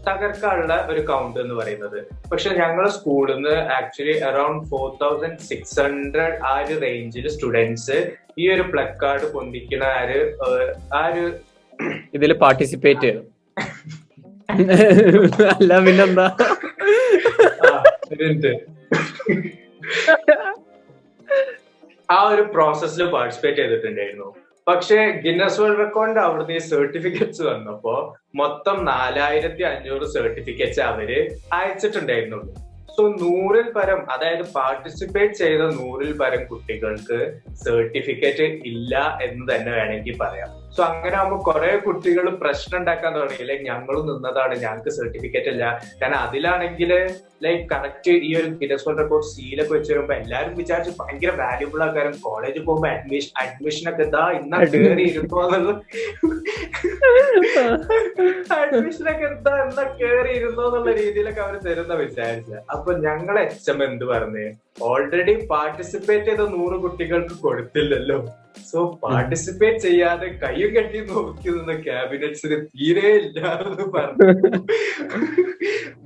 തകർക്കാനുള്ള 0.07 0.75
ഒരു 0.93 1.01
കൗണ്ട് 1.11 1.39
എന്ന് 1.43 1.55
പറയുന്നത്. 1.61 1.99
പക്ഷെ 2.33 2.51
ഞങ്ങളുടെ 2.61 2.91
സ്കൂളിൽ 2.97 3.35
നിന്ന് 3.35 3.55
actually 3.79 4.17
around 4.29 4.65
four 4.71 4.87
thousand 5.03 5.41
six 5.51 5.79
hundred 5.81 6.37
ആ 6.51 6.55
ഒരു 6.65 6.77
റേഞ്ചിൽ 6.87 7.27
സ്റ്റുഡൻസ് 7.37 7.97
ഈ 8.43 8.47
ഒരു 8.55 8.65
പ്ലക്കാർഡ് 8.73 9.27
പൊന്തിക്കുന്ന 9.35 9.87
ആ 9.97 10.03
ഒരു 10.07 10.21
ആ 10.99 11.03
ഒരു 11.11 11.25
ഇതിൽ 12.19 12.33
പാർട്ടിസിപ്പേറ്റ് 12.45 13.11
അല്ല 15.53 15.73
പിന്നെന്താ? 15.87 16.27
ആ 22.09 22.19
ഒരു 22.33 22.43
പ്രോസസ്സിൽ 22.55 23.05
പാർട്ടിസിപ്പേറ്റ് 23.15 23.59
ചെയ്തിട്ടുണ്ടായിരുന്നു. 23.61 24.29
പക്ഷേ 24.67 24.97
ഗിന്നസ് 25.25 25.61
വേൾഡ് 25.61 25.79
റെക്കോർഡ് 25.79 26.19
അവിടുന്ന് 26.19 26.53
ഈ 26.53 26.59
സർട്ടിഫിക്കറ്റ്സ് 26.59 27.43
വന്നപ്പോ 27.43 27.95
മൊത്തം 28.35 28.85
നാലായിരത്തി 28.85 29.63
അഞ്ഞൂറ് 29.63 30.07
സർട്ടിഫിക്കറ്റ്സ് 30.17 30.81
അവർ 30.81 31.11
അയച്ചിട്ടുണ്ടായിരുന്നുള്ളൂ. 31.53 32.53
സോ 32.97 33.03
നൂറിൽ 33.23 33.67
പരം 33.77 34.01
അതായത് 34.11 34.45
പാർട്ടിസിപ്പേറ്റ് 34.55 35.35
ചെയ്ത 35.35 35.63
നൂറിൽ 35.79 36.13
പരം 36.19 36.43
കുട്ടികൾക്ക് 36.47 37.19
സർട്ടിഫിക്കറ്റ് 37.65 38.47
ഇല്ല 38.71 39.19
എന്ന് 39.27 39.45
തന്നെ 39.53 39.73
വേണമെങ്കിൽ 39.79 40.17
പറയാം. 40.19 40.51
സോ 40.77 40.81
അങ്ങനെ 40.91 41.17
ആകുമ്പോൾ 41.21 41.41
കുറെ 41.49 41.71
കുട്ടികൾ 41.87 42.27
പ്രശ്നം 42.43 42.77
ഉണ്ടാക്കാൻ 42.81 43.13
തുടങ്ങി. 43.17 43.45
ലൈക്ക് 43.49 43.65
ഞങ്ങൾ 43.71 43.97
നിന്നതാണ്. 44.11 44.55
ഞങ്ങൾക്ക് 44.65 44.93
സർട്ടിഫിക്കറ്റ് 44.99 45.51
അല്ല 45.53 45.65
കാരണം 46.01 46.19
അതിലാണെങ്കിൽ 46.27 46.91
ലൈക്ക് 47.45 47.65
കറക്റ്റ് 47.73 48.13
ഈ 48.27 48.31
ഒരു 48.41 48.49
ഗിനസ് 48.61 48.85
വേൾഡ് 48.87 49.01
റെക്കോർഡ് 49.03 49.29
സീലൊക്കെ 49.33 49.73
വെച്ച് 49.77 49.91
വരുമ്പോ 49.93 50.15
എല്ലാവരും 50.21 50.55
വിചാരിച്ച് 50.61 50.93
ഭയങ്കര 51.01 51.31
വാല്യൂബിൾ 51.43 51.83
ആക്കാരും 51.87 52.15
കോളേജിൽ 52.27 52.63
പോകുമ്പോ 52.69 52.89
അഡ്മിഷൻ 52.95 53.33
അഡ്മിഷൻ 53.45 53.87
ഒക്കെ 53.93 54.05
ഇതാ 54.09 54.25
ഇന്ന 54.39 54.61
കയറി 54.75 55.05
ഇരുന്നോ 55.11 55.41
അഡ്മിഷൻ 58.61 59.07
ഒക്കെ 59.13 59.27
എന്താ 59.31 59.55
എന്നാ 59.65 59.85
കയറി 60.01 60.33
ഇരുന്നോ 60.39 60.67
എന്നുള്ള 60.69 60.93
രീതിയിലൊക്കെ 61.01 61.43
അവർ 61.47 61.57
തരുന്ന 61.67 61.95
വിചാരിച്ച 62.03 62.53
അപ്പൊ 62.75 62.93
ഞങ്ങൾ 63.07 63.35
എച്ച് 63.47 63.71
എം 63.73 63.81
എന്ത് 63.89 64.05
പറഞ്ഞേ? 64.13 64.47
ഓൾറെഡി 64.91 65.35
പാർട്ടിസിപ്പേറ്റ് 65.53 66.29
ചെയ്ത 66.29 66.45
നൂറ് 66.57 66.77
കുട്ടികൾക്ക് 66.85 67.35
കൊടുത്തില്ലല്ലോ. 67.47 68.19
സോ 68.71 68.79
പാർട്ടിസിപ്പേറ്റ് 69.03 69.83
ചെയ്യാതെ 69.87 70.29
കയ്യും 70.63 70.75
കെട്ടി 70.77 70.99
നോക്കി 71.11 71.49
നിന്ന 71.55 71.73
ക്യാബിനറ്റ്സിന് 71.87 72.57
തീരെ 72.73 73.09
ഇല്ല 73.23 73.41
എന്ന് 73.67 73.85
പറഞ്ഞു. 73.95 74.27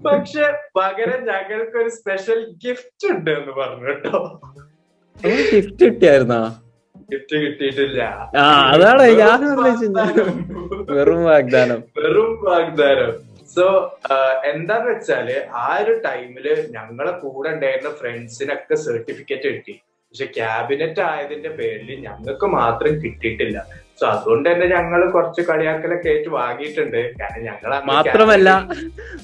പക്ഷെ 0.07 0.45
പകരം 0.79 1.21
ഞങ്ങൾക്ക് 1.31 1.77
ഒരു 1.83 1.91
സ്പെഷ്യൽ 1.97 2.41
ഗിഫ്റ്റ് 2.65 3.07
ഉണ്ട് 3.15 3.31
എന്ന് 3.39 3.53
പറഞ്ഞു 3.59 3.87
കേട്ടോ. 3.89 4.19
ഗിഫ്റ്റ് 5.53 5.83
കിട്ടിയായിരുന്നാ? 5.85 6.41
ഗിഫ്റ്റ് 7.13 7.37
കിട്ടിയിട്ടില്ല. 7.45 8.03
അതാണ് 8.75 9.05
ഞാൻ 9.23 9.41
വെറും 10.97 11.23
വാഗ്ദാനം. 11.31 11.81
വെറും 12.01 12.33
വാഗ്ദാനം. 12.49 13.13
സോ 13.55 13.65
എന്താന്ന് 14.53 14.89
വെച്ചാൽ 14.93 15.29
ആ 15.65 15.67
ഒരു 15.83 15.95
ടൈമിൽ 16.07 16.47
ഞങ്ങളെ 16.77 17.13
കൂടെ 17.25 17.49
ഉണ്ടായിരുന്ന 17.55 17.91
ഫ്രണ്ട്സിനൊക്കെ 18.01 18.77
സർട്ടിഫിക്കറ്റ് 18.87 19.49
കിട്ടി. 19.55 19.75
പക്ഷെ 20.09 20.27
ക്യാബിനറ്റ് 20.39 21.03
ആയതിന്റെ 21.11 21.51
പേരിൽ 21.59 21.91
ഞങ്ങൾക്ക് 22.07 22.49
മാത്രം 22.61 22.95
കിട്ടിയിട്ടില്ല. 23.05 23.59
സോ 23.99 24.05
അതുകൊണ്ട് 24.07 24.47
തന്നെ 24.49 24.67
ഞങ്ങൾ 24.67 25.01
കുറച്ച് 25.11 25.43
കളിയാക്കലൊക്കെ 25.49 26.09
ഏറ്റു 26.15 26.31
വാങ്ങിയിട്ടുണ്ട്. 26.35 26.99
കാരണം 27.21 27.43
ഞങ്ങൾ 27.45 27.71
മാത്രമല്ല 27.91 28.49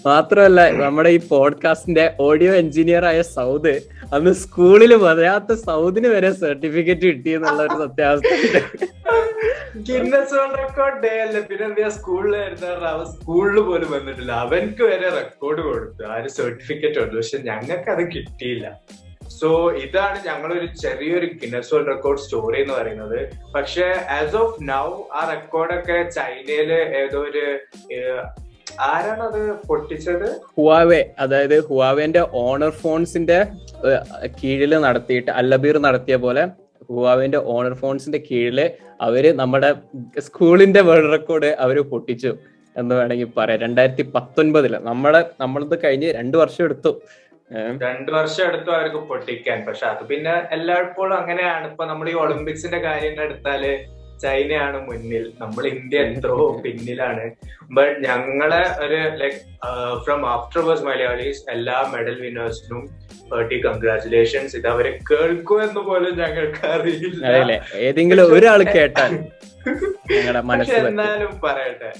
മാത്രമല്ല 0.06 0.60
നമ്മുടെ 0.82 1.10
ഈ 1.10 1.20
പോഡ്കാസ്റ്റിന്റെ 1.32 2.04
ഓഡിയോ 2.26 2.52
എഞ്ചിനീയർ 2.54 3.04
ആയ 3.10 3.20
സൗദ് 3.34 3.74
അന്ന് 4.14 4.32
സ്കൂളിൽ 4.42 4.92
പറയാത്ത 5.04 5.52
സൗദിന് 5.66 6.08
വരെ 6.14 6.30
സർട്ടിഫിക്കറ്റ് 6.42 7.06
കിട്ടി 7.10 7.30
എന്നുള്ള 7.38 7.62
ഒരു 7.68 7.76
സത്യാവസ്ഥ 7.82 8.32
ഗിന്നസ് 9.88 10.34
വേൾഡ് 10.36 10.58
റെക്കോർഡ് 10.62 10.98
ഡേ 11.04 11.12
അല്ലേ? 11.20 11.40
പിന്നെ 11.40 11.64
എന്താ 11.68 11.88
സ്കൂളിലായിരുന്ന 11.96 12.66
അവൻ 12.90 13.06
സ്കൂളിൽ 13.14 13.58
പോലും 13.68 13.90
വന്നിട്ടില്ല. 13.94 14.32
അവൻക്ക് 14.44 14.82
വരെ 14.90 15.08
റെക്കോർഡ് 15.16 15.62
കൊടുത്തു. 15.68 16.02
ആ 16.10 16.16
ഒരു 16.20 16.30
സർട്ടിഫിക്കറ്റ് 16.38 16.98
ഉണ്ട് 17.04 17.16
പക്ഷെ 17.16 17.38
ഞങ്ങൾക്ക് 17.48 17.90
അത് 17.94 18.02
കിട്ടിയില്ല. 18.14 18.66
സോ 19.38 19.48
ഇതാണ് 19.84 20.18
ഞങ്ങളൊരു 20.26 20.66
ചെറിയൊരു 20.82 21.26
ഗിന്നസ് 21.26 21.74
വേൾഡ് 21.74 21.86
റെക്കോർഡ് 21.86 22.20
സ്റ്റോറി 22.20 22.60
എന്ന് 22.62 22.74
പറയുന്നത്. 22.74 23.18
പക്ഷെ 23.54 23.86
ആസ് 24.18 24.36
ഓഫ് 24.36 24.56
നൗ 24.62 24.86
ആ 25.12 25.22
റെക്കോർഡൊക്കെ 25.30 25.98
ചൈനയിൽ 26.10 26.72
ഏതോ 27.02 27.20
ഒരു 27.20 27.44
ആരാണ് 27.94 28.30
ആരാണത് 28.80 29.42
പൊട്ടിച്ചത്? 29.68 30.28
ഹുവാവെ 30.56 31.00
അതായത് 31.18 31.56
ഹുവാവേന്റെ 31.66 32.22
ഓണർ 32.32 32.70
ഫോൺസിന്റെ 32.70 33.38
കീഴിൽ 34.38 34.72
നടത്തിയിട്ട് 34.80 35.30
അല്ലബീർ 35.30 35.78
നടത്തിയ 35.78 36.16
പോലെ 36.16 36.44
ഹുവാവേന്റെ 36.90 37.38
ഓണർ 37.38 37.74
ഫോൺസിന്റെ 37.74 38.20
കീഴിൽ 38.30 38.70
അവർ 39.00 39.24
നമ്മുടെ 39.36 39.70
സ്കൂളിന്റെ 40.18 40.80
വേൾഡ് 40.80 41.12
റെക്കോർഡ് 41.12 41.50
അവർ 41.64 41.80
പൊട്ടിച്ചു 41.92 42.32
എന്ന് 42.76 42.94
വേണമെങ്കിൽ 42.94 43.28
പറയാം. 43.36 43.60
രണ്ടായിരത്തി 43.60 44.02
പത്തൊൻപതിൽ. 44.14 44.76
നമ്മളെ 44.80 45.22
നമ്മളത് 45.40 45.76
കഴിഞ്ഞ് 45.84 46.08
രണ്ടു 46.14 46.36
വർഷം 46.38 46.64
എടുത്തു. 46.64 46.92
രണ്ടു 47.82 48.12
വർഷം 48.12 48.46
എടുത്തു 48.46 48.70
അവർക്ക് 48.70 48.96
പൊട്ടിക്കാൻ. 48.96 49.64
പക്ഷെ 49.68 49.86
അത് 49.86 50.04
പിന്നെ 50.06 50.42
എല്ലായ്പ്പോഴും 50.50 51.16
അങ്ങനെയാണ്. 51.18 51.70
ഇപ്പൊ 51.70 51.84
നമ്മൾ 51.84 52.10
ഈ 52.10 52.12
ഒളിമ്പിക്സിന്റെ 52.12 52.78
കാര്യങ്ങൾ 52.78 53.24
എടുത്താൽ 53.24 53.64
ചൈനയാണ് 54.22 54.86
മുന്നിൽ. 54.86 55.32
നമ്മൾ 55.40 55.66
ഇന്ത്യ 55.66 55.98
എത്രയോ 56.00 56.60
പിന്നിലാണ്. 56.64 57.24
ബട്ട് 57.70 58.04
ഞങ്ങളെ 58.04 58.62
ഒരു 58.84 59.16
like 59.16 59.38
from 60.04 60.26
after 60.26 60.60
verse 60.60 60.82
Malayalees 60.82 61.50
എല്ലാ 61.50 61.90
മെഡൽ 61.94 62.20
വിന്നേഴ്സിനും 62.20 62.82
പേർട്ടി 63.32 63.62
കൺഗ്രാചുലേഷൻസ് 63.66 64.56
ഇത് 64.56 64.68
അവരെ 64.68 64.98
കേൾക്കൂ 65.10 65.60
എന്ന് 65.60 65.80
പോലും 65.80 66.18
ഞങ്ങൾക്ക് 66.18 66.66
അറിയില്ല. 66.66 67.62
ഏതെങ്കിലും 67.76 68.32
ഒരാൾ 68.34 68.62
കേട്ടാൽ. 68.62 69.12
എന്നാലും 70.90 71.40
പറയട്ടെ. 71.40 71.90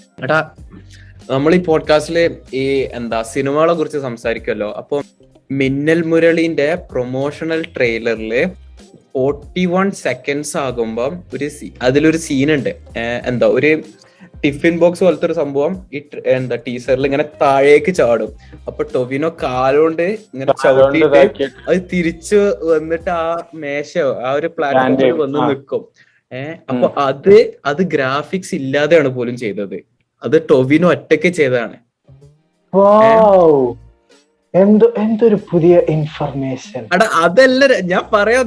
നമ്മൾ 1.30 1.54
ഈ 1.54 1.62
പോഡ്കാസ്റ്റിൽ 1.62 2.37
ഈ 2.54 2.64
എന്താ 2.92 3.23
സിനിമകളെ 3.23 3.73
കുറിച്ച് 3.73 3.99
സംസാരിക്കുമല്ലോ 3.99 4.73
അപ്പൊ 4.73 4.97
മിന്നൽ 5.52 6.02
മുരളിന്റെ 6.02 6.75
പ്രൊമോഷണൽ 6.90 7.64
ട്രെയിലറിൽ 7.76 8.32
ഫോർട്ടി 9.14 9.64
വൺ 9.66 9.90
സെക്കൻഡ്സ് 9.90 10.56
ആകുമ്പോൾ 10.56 11.11
ഒരു 11.35 11.49
സീ- 11.49 11.73
അതിലൊരു 11.82 12.16
സീനുണ്ട്. 12.16 12.71
എന്താ 13.26 13.47
ഒരു 13.49 13.71
ടിഫിൻ 14.44 14.78
ബോക്സ് 14.78 15.04
പോലത്തെ 15.04 15.26
ഒരു 15.26 15.32
സംഭവം 15.32 15.87
ഈ 15.94 15.99
എന്താ 16.26 16.56
ടീസറിൽ 16.56 17.04
ഇങ്ങനെ 17.04 17.25
താഴേക്ക് 17.42 17.94
ചാടും. 17.94 18.30
അപ്പൊ 18.66 18.85
ടൊവിനോ 18.94 19.37
കാലുകൊണ്ട് 19.42 20.02
ഇങ്ങനെ 20.02 20.52
ചവിട്ടിയിട്ട് 20.62 21.16
അത് 21.68 21.88
തിരിച്ചു 21.92 22.37
വന്നിട്ട് 22.64 23.11
ആ 23.11 23.25
മേശ 23.54 23.92
ആ 24.26 24.32
ഒരു 24.32 24.47
പ്ലാറ്റ്ഫോമിൽ 24.47 24.88
വന്ന് 25.23 25.38
നിൽക്കും 25.49 25.82
ഏഹ് 26.32 26.54
അപ്പൊ 26.71 26.87
അത് 27.02 27.35
അത് 27.64 27.82
ഗ്രാഫിക്സ് 27.94 28.54
ഇല്ലാതെയാണ് 28.54 29.09
പോലും 29.09 29.37
ചെയ്തത്. 29.37 29.78
അത് 30.23 30.42
ടൊവിനോ 30.50 30.88
ഒറ്റയ്ക്ക് 30.90 31.28
ചെയ്തതാണ്. 31.32 31.76
എന്തോ 34.54 34.92
എന്തൊരു 34.99 35.38
പുതിയ 35.50 35.82
ഇൻഫർമേഷൻ 35.88 36.82
അതല്ല 37.23 37.61
ഞാൻ 37.85 38.02
പറയാൻ 38.12 38.40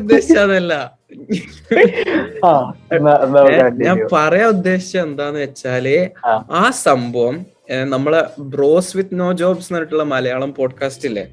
എന്നാ 2.93 3.13
ഏ, 3.51 3.55
ഞാൻ. 3.79 3.97
പറയാൻ 4.13 4.47
ഉദ്ദേശിച്ച 4.47 4.97
എന്താന്ന് 4.99 5.39
വെച്ചാൽ 5.39 5.87
ആ. 6.25 6.33
ആ 6.53 6.69
സംഭവം 6.81 7.35
നമ്മളെ 7.89 8.21
ബ്രോസ് 8.49 8.97
വിത്ത് 8.97 9.19
നോ 9.19 9.31
ജോബ്സ് 9.33 9.65
എന്ന് 9.65 9.77
പറഞ്ഞിട്ടുള്ള 9.77 10.03
മലയാളം 10.09 10.53
പോഡ്കാസ്റ്റ് 10.53 11.07
ഇല്ലേ 11.07 11.25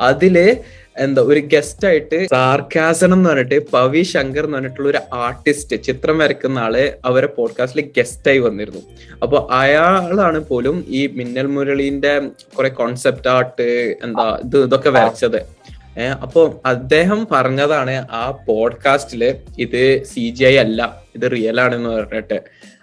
അതിൽ 0.00 0.36
എന്താ 0.98 1.22
ഒരു 1.22 1.40
ഗസ്റ്റ് 1.40 1.86
ആയിട്ട് 1.86 2.26
സാർക്കാസൺ 2.26 3.12
എന്ന് 3.12 3.28
പറഞ്ഞിട്ട് 3.28 3.70
പവി 3.70 4.02
ശങ്കർ 4.02 4.44
എന്ന് 4.44 4.56
പറഞ്ഞിട്ടുള്ള 4.56 4.88
ഒരു 4.88 5.00
ആർട്ടിസ്റ്റ് 5.12 5.82
ചിത്രം 5.82 6.18
വരയ്ക്കുന്ന 6.18 6.58
ആൾ 6.58 6.92
അവരെ 7.04 7.26
പോഡ്കാസ്റ്റിൽ 7.26 7.90
ഗസ്റ്റ് 7.96 8.30
ആയി 8.30 8.38
വന്നിരുന്നു. 8.38 8.82
അപ്പൊ 9.22 9.48
അയാളാണ് 9.50 10.40
പോലും 10.40 10.84
ഈ 10.88 11.06
മിന്നൽ 11.06 11.46
മുരളീന്റെ 11.46 12.20
കുറെ 12.58 12.68
കോൺസെപ്റ്റ് 12.68 13.28
ആർട്ട് 13.28 13.68
എന്താ 14.04 14.38
ഇത് 14.44 14.64
ഇതൊക്കെ 14.64 14.90
വരച്ചത്. 14.90 15.40
ഏഹ് 15.98 16.16
അപ്പൊ 16.22 16.54
അദ്ദേഹം 16.66 17.28
പറഞ്ഞതാണ് 17.32 18.06
ആ 18.10 18.44
പോഡ്കാസ്റ്റിൽ 18.48 19.34
ഇത് 19.58 20.04
സി 20.04 20.30
ജി 20.30 20.44
ഐ 20.44 20.56
അല്ല 20.56 21.04
ഇത് 21.14 21.32
റിയൽ 21.32 21.60
ആണെന്ന് 21.60 21.88
പറഞ്ഞിട്ട്. 21.88 22.38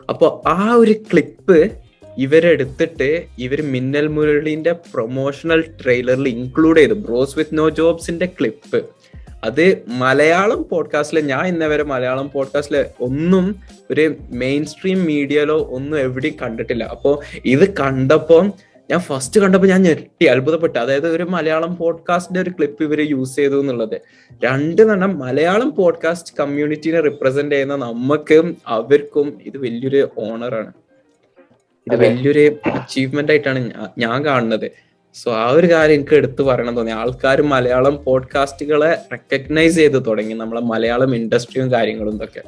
അപ്പൊ 0.09 0.41
ആ 0.47 0.73
ഒരു 0.73 0.91
ക്ലിപ്പ് 0.91 1.71
ഇവരെടുത്തിട്ട് 2.17 3.23
ഇവർ 3.39 3.61
മിന്നൽ 3.61 4.07
മുരളിന്റെ 4.07 4.71
പ്രൊമോഷണൽ 4.71 5.61
ട്രെയിലറിൽ 5.61 6.27
ഇൻക്ലൂഡ് 6.27 6.79
ചെയ്തു. 6.79 6.93
ബ്രോസ് 6.93 7.37
വിത്ത് 7.37 7.57
നോ 7.57 7.69
ജോബ്സിന്റെ 7.69 8.25
ക്ലിപ്പ് 8.25 8.85
അത് 9.43 9.77
മലയാളം 9.87 10.65
പോഡ്കാസ്റ്റിൽ 10.71 11.19
ഞാൻ 11.19 11.47
ഇന്നവരെ 11.47 11.83
മലയാളം 11.83 12.31
പോഡ്കാസ്റ്റിൽ 12.33 12.85
ഒന്നും 12.99 13.55
ഒരു 13.91 14.15
മെയിൻ 14.31 14.65
സ്ട്രീം 14.65 15.03
മീഡിയയിലോ 15.03 15.57
ഒന്നും 15.59 15.99
എവിടെയും 15.99 16.33
കണ്ടിട്ടില്ല. 16.41 16.83
അപ്പോൾ 16.83 17.39
ഇത് 17.45 17.73
കണ്ടപ്പോൾ 17.77 18.51
ഞാൻ 18.91 18.99
ഫസ്റ്റ് 18.99 19.39
കണ്ടപ്പോൾ 19.39 19.67
ഞാൻ 19.67 19.81
ഞെട്ടി 19.81 20.25
അത്ഭുതപ്പെട്ടു. 20.25 20.79
അതായത് 20.79 21.07
ഒരു 21.07 21.23
മലയാളം 21.23 21.75
പോഡ്കാസ്റ്റിന്റെ 21.75 22.41
ഒരു 22.41 22.49
ക്ലിപ്പ് 22.49 22.83
ഇവർ 22.83 23.01
യൂസ് 23.01 23.35
ചെയ്തു 23.35 23.59
എന്നുള്ളത്. 23.59 24.01
രണ്ട് 24.45 24.81
തന്നെ 24.81 25.07
മലയാളം 25.07 25.75
പോഡ്കാസ്റ്റ് 25.75 26.33
കമ്മ്യൂണിറ്റിനെ 26.39 26.99
റിപ്രസെന്റ് 26.99 27.55
ചെയ്യുന്ന 27.55 27.75
നമുക്കും 27.75 28.57
അവർക്കും 28.67 29.41
ഇത് 29.45 29.57
വലിയൊരു 29.57 30.09
ഓണറാണ് 30.17 30.73
ഇത് 31.85 32.01
വലിയൊരു 32.01 32.55
അച്ചീവ്മെന്റ് 32.73 33.31
ആയിട്ടാണ് 33.31 33.71
ഞാൻ 33.97 34.25
കാണുന്നത്. 34.25 34.71
സോ 35.13 35.31
ആ 35.31 35.49
ഒരു 35.49 35.67
കാര്യം 35.71 35.93
എനിക്ക് 35.93 36.15
എടുത്തു 36.15 36.43
പറയണം 36.43 36.75
തോന്നി. 36.75 36.91
ആൾക്കാർ 36.91 37.41
മലയാളം 37.41 38.03
പോഡ്കാസ്റ്റുകളെ 38.03 38.97
റെക്കഗ്നൈസ് 39.11 39.75
ചെയ്ത് 39.75 40.05
തുടങ്ങി. 40.07 40.33
നമ്മളെ 40.33 40.61
മലയാളം 40.61 41.15
ഇൻഡസ്ട്രിയും 41.15 41.71
കാര്യങ്ങളും 41.71 42.15
ഇതൊക്കെ. 42.15 42.41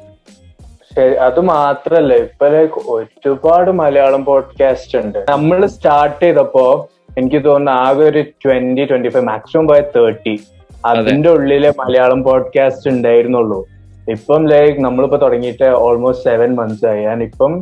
ശരി 0.96 1.14
അത് 1.14 1.40
മാത്രല്ല. 1.40 2.14
ഇപ്പൊ 2.14 2.46
ഒരുപാട് 2.88 3.70
മലയാളം 3.70 4.24
പോഡ്കാസ്റ്റ് 4.24 4.98
ഉണ്ട്. 4.98 5.24
നമ്മൾ 5.28 5.66
സ്റ്റാർട്ട് 5.66 6.22
ചെയ്തപ്പോ 6.24 6.88
എനിക്ക് 7.18 7.44
തോന്നുന്നു 7.44 7.80
ആകെ 7.80 8.04
ഒരു 8.04 8.22
ട്വന്റി 8.22 8.84
ട്വന്റി 8.84 9.08
ഫൈവ് 9.08 9.24
മാക്സിമം 9.24 9.68
പോയ 9.68 9.80
തേർട്ടി 9.80 10.40
അതിന്റെ 10.84 11.30
ഉള്ളിലെ 11.30 11.70
മലയാളം 11.78 12.22
പോഡ്കാസ്റ്റ് 12.22 12.90
ഉണ്ടായിരുന്നുള്ളൂ. 12.90 13.68
ഇപ്പം 14.08 14.46
ലൈക്ക് 14.46 14.80
നമ്മളിപ്പോ 14.80 15.16
തുടങ്ങിയിട്ട് 15.16 15.64
ഓൾമോസ്റ്റ് 15.78 16.24
സെവൻ 16.24 16.54
മന്ത്സ് 16.54 16.86
ആയി. 16.86 17.04
ഞാൻ 17.04 17.22
ഇപ്പം. 17.22 17.52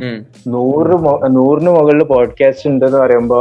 നൂറ് 0.47 0.95
നൂറിന് 1.29 1.69
മുകളിൽ 1.69 2.03
പോഡ്കാസ്റ്റ് 2.03 2.69
ഉണ്ട് 2.69 2.85
എന്ന് 2.85 2.97
പറയുമ്പോ 2.97 3.39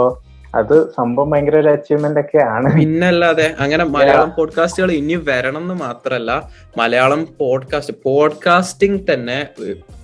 അത് 0.55 0.75
സംഭവം 0.91 1.31
ഭയങ്കര 1.31 1.57
ഒരു 1.57 1.69
അച്ചീവ്മെന്റ് 1.69 2.21
ഒക്കെ 2.21 2.39
ആണ് 2.49 2.69
പിന്നല്ലാതെ 2.77 3.55
അങ്ങനെ 3.59 3.85
മലയാളം 3.87 4.33
പോഡ്കാസ്റ്റുകൾ 4.39 4.93
ഇനി 4.93 5.15
വരണം 5.29 5.63
എന്ന് 5.63 5.75
മാത്രല്ല 5.81 6.31
മലയാളം 6.77 7.37
പോഡ്കാസ്റ്റ് 7.41 7.95
പോഡ്കാസ്റ്റിംഗ് 8.05 9.13
തന്നെ 9.13 9.37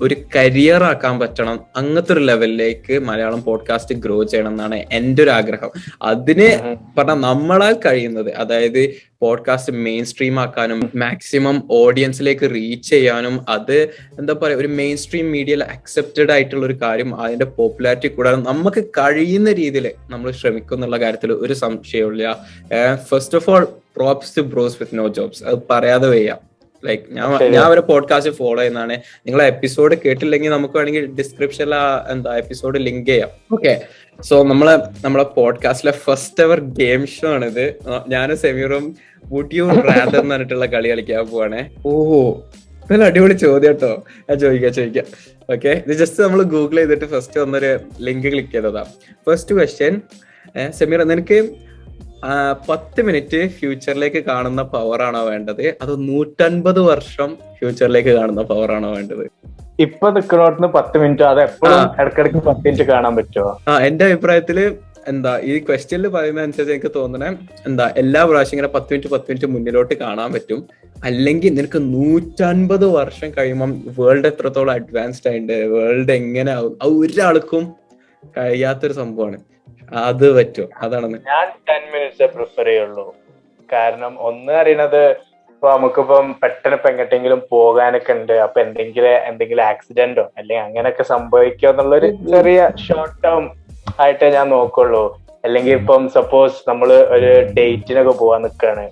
ഒരു 0.01 0.17
കരിയർ 0.37 0.83
ആക്കാൻ 0.83 1.19
പറ്റണം. 1.21 1.61
അങ്ങനത്തെ 1.77 2.13
ഒരു 2.13 2.21
ലെവലിലേക്ക് 2.21 2.99
മലയാളം 3.01 3.43
പോഡ്കാസ്റ്റ് 3.43 3.95
ഗ്രോ 3.95 4.23
ചെയ്യണം 4.25 4.49
എന്നാണ് 4.49 4.85
എന്റെ 4.93 5.23
ഒരു 5.23 5.31
ആഗ്രഹം. 5.31 5.71
അതിന് 6.03 6.49
പറഞ്ഞ 6.99 7.15
നമ്മളാൽ 7.21 7.75
കഴിയുന്നത് 7.87 8.33
അതായത് 8.35 8.83
പോഡ്കാസ്റ്റ് 9.21 9.73
മെയിൻ 9.79 10.05
സ്ട്രീം 10.05 10.41
ആക്കാനും 10.41 10.91
മാക്സിമം 10.95 11.63
ഓഡിയൻസിലേക്ക് 11.71 12.51
റീച്ച് 12.55 12.91
ചെയ്യാനും 12.91 13.47
അത് 13.49 13.77
എന്താ 14.19 14.33
പറയുക 14.35 14.59
ഒരു 14.59 14.67
മെയിൻ 14.75 14.97
സ്ട്രീം 14.97 15.33
മീഡിയയിൽ 15.33 15.65
അക്സെപ്റ്റഡ് 15.65 16.33
ആയിട്ടുള്ള 16.33 16.67
ഒരു 16.67 16.79
കാര്യം 16.83 17.21
അതിന്റെ 17.21 17.45
പോപ്പുലാരിറ്റി 17.57 18.09
കൂടാതെ 18.09 18.37
നമുക്ക് 18.43 18.85
കഴിയുന്ന 18.99 19.53
രീതിയിൽ 19.53 19.93
നമ്മൾ 20.11 20.31
ശ്രമിക്കും 20.31 20.75
എന്നുള്ള 20.75 20.97
കാര്യത്തിൽ 20.99 21.33
ഒരു 21.41 21.53
സംശയമില്ല 21.55 22.33
first 23.09 23.37
of 23.37 23.51
all 23.51 23.65
props 23.97 24.37
to 24.37 24.41
bros 24.49 24.77
with 24.81 24.99
no 24.99 25.09
jobs 25.09 25.45
അത് 25.45 25.59
പറയാതെ 25.71 26.09
വയ്യ. 26.09 26.33
ലൈക്ക് 26.85 27.03
ഞാൻ. 27.11 27.51
ഞാൻ 27.51 27.65
അവരെ 27.65 27.81
പോഡ്കാസ്റ്റ് 27.81 28.33
ഫോളോ 28.33 28.61
ചെയ്യുന്നതാണ്. 28.61 28.93
നിങ്ങൾ 29.27 29.43
എപ്പിസോഡ് 29.43 29.97
കേട്ടില്ലെങ്കിൽ 30.05 30.51
നമുക്ക് 30.51 30.75
വേണമെങ്കിൽ 30.75 31.07
ഡിസ്ക്രിപ്ഷനിൽ 31.07 31.75
എന്താ 32.11 32.37
എപ്പിസോഡ് 32.37 32.79
ലിങ്ക് 32.79 33.07
ചെയ്യാം. 33.07 33.29
ഓക്കെ 33.53 33.83
സോ 34.21 34.43
നമ്മളെ 34.43 34.79
നമ്മളെ 35.05 35.25
പോഡ്കാസ്റ്റിലെ 35.25 35.93
ഫസ്റ്റ് 35.93 36.45
എവർ 36.45 36.61
ഗെയിം 36.61 37.07
ഷോ 37.07 37.35
ആണിത്. 37.35 37.75
ഞാനും 38.09 38.39
സെമീറും 38.39 38.97
വുഡ് 39.27 39.55
യു 39.55 39.65
റാദർ 39.65 40.17
എന്ന് 40.21 40.31
പറഞ്ഞിട്ടുള്ള 40.31 40.67
കളി 40.67 40.89
കളിക്കാൻ 40.89 41.27
പോവാണേ. 41.27 41.71
ഓഹോ. 41.87 42.51
നല്ല 42.91 43.05
അടിപൊളി 43.05 43.33
ചോദ്യം 43.33 43.73
കേട്ടോ. 43.73 44.05
ഞാൻ 44.31 44.39
ചോദിക്കാം 44.39 44.73
ചോദിക്കാം. 44.73 45.05
ഓക്കെ 45.55 45.69
ഇത് 45.69 45.93
ജസ്റ്റ് 45.93 46.23
നമ്മൾ 46.23 46.43
ഗൂഗിൾ 46.43 46.77
ചെയ്തിട്ട് 46.77 47.05
ഫസ്റ്റ് 47.05 47.41
വന്നൊരു 47.41 47.79
ലിങ്ക് 48.01 48.29
ക്ലിക്ക് 48.29 48.51
ചെയ്തതാ. 48.51 48.85
ഫസ്റ്റ് 49.31 49.55
ക്വസ്റ്റ്യൻ 49.55 50.01
സെമീർ 50.71 51.03
നിനക്ക് 51.03 51.51
പത്ത് 52.69 53.01
മിനിറ്റ് 53.07 53.39
ഫ്യൂച്ചറിലേക്ക് 53.57 54.21
കാണുന്ന 54.29 54.63
പവറാണോ 54.75 55.21
വേണ്ടത്? 55.31 55.65
അതോ 55.83 55.95
നൂറ്റൻപത് 56.11 56.81
വർഷം 56.91 57.31
ഫ്യൂച്ചറിലേക്ക് 57.59 58.13
കാണുന്ന 58.19 58.43
പവറാണോ 58.53 58.91
വേണ്ടത്? 58.97 59.25
ഇപ്പൊ 59.87 60.07
നിൽക്കണോട്ടിന് 60.17 60.69
പത്ത് 60.77 60.97
മിനിറ്റ്? 61.03 61.25
അത് 61.33 61.41
എപ്പോഴും 61.49 61.81
ഇടക്കിടക്ക് 62.03 62.41
പത്ത് 62.49 62.65
മിനിറ്റ് 62.67 62.87
കാണാൻ 62.93 63.13
പറ്റുമോ 63.19 63.53
ആ 63.69 63.75
എന്റെ 63.89 64.05
അഭിപ്രായത്തിൽ 64.09 64.59
എന്താ 65.13 65.31
ഈ 65.51 65.53
ക്വസ്റ്റ്യനിൽ 65.69 66.09
പറയുന്ന 66.17 66.41
അനുസരിച്ച് 66.47 66.75
എനിക്ക് 66.75 66.91
തോന്നണേ 66.97 67.29
എന്താ 67.69 67.87
എല്ലാ 68.03 68.21
പ്രാവശ്യം 68.31 68.55
ഇങ്ങനെ 68.57 68.71
പത്ത് 68.77 68.91
മിനിറ്റ് 68.93 69.11
പത്ത് 69.15 69.27
മിനിറ്റ് 69.31 69.49
മുന്നിലോട്ട് 69.55 69.95
കാണാൻ 70.03 70.29
പറ്റും. 70.35 70.61
അല്ലെങ്കിൽ 71.09 71.53
നിനക്ക് 71.59 71.81
നൂറ്റൻപത് 71.95 72.87
വർഷം 72.99 73.31
കഴിയുമ്പം 73.39 73.71
വേൾഡ് 73.99 74.29
എത്രത്തോളം 74.31 74.73
അഡ്വാൻസ്ഡ് 74.79 75.29
ആയിട്ടുണ്ട് 75.31 75.57
വേൾഡ് 75.75 76.13
എങ്ങനെ 76.21 76.55
ഒരാൾക്കും 76.91 77.65
കഴിയാത്തൊരു 78.37 78.95
സംഭവമാണ് 79.01 79.39
അത് 80.07 80.27
പറ്റും. 80.37 80.69
അതാണ് 80.85 81.07
ഞാൻ 81.31 81.47
ടെൻ 81.69 81.83
മിനിറ്റ്സ് 81.93 82.29
പ്രിഫർ 82.35 82.67
ചെയ്യുള്ളൂ. 82.71 83.07
കാരണം 83.75 84.13
ഒന്ന് 84.29 84.53
അറിയണത് 84.61 85.03
ഇപ്പൊ 85.53 85.67
നമുക്കിപ്പം 85.75 86.27
പെട്ടെന്ന് 86.43 86.77
ഇപ്പൊ 86.79 86.89
എങ്ങോട്ടെങ്കിലും 86.93 87.41
പോകാനൊക്കെ 87.55 88.13
ഉണ്ട്. 88.19 88.33
അപ്പൊ 88.47 88.59
എന്തെങ്കിലും 88.67 89.15
എന്തെങ്കിലും 89.31 89.65
ആക്സിഡന്റോ 89.73 90.25
അല്ലെങ്കിൽ 90.39 90.65
അങ്ങനെയൊക്കെ 90.67 91.05
സംഭവിക്കോ 91.15 91.69
എന്നുള്ളൊരു 91.73 92.09
ചെറിയ 92.33 92.61
ഷോർട്ട് 92.87 93.19
ടേം 93.27 93.45
ആയിട്ടേ 94.05 94.31
ഞാൻ 94.39 94.49
നോക്കുള്ളൂ. 94.57 95.05
അല്ലെങ്കിൽ 95.47 95.73
ഇപ്പം 95.79 96.03
സപ്പോസ് 96.17 96.59
നമ്മൾ 96.71 96.89
ഒരു 97.15 97.31
ഡേറ്റിനൊക്കെ 97.59 98.15
പോവാൻ 98.23 98.43
നിൽക്കാണ് 98.47 98.85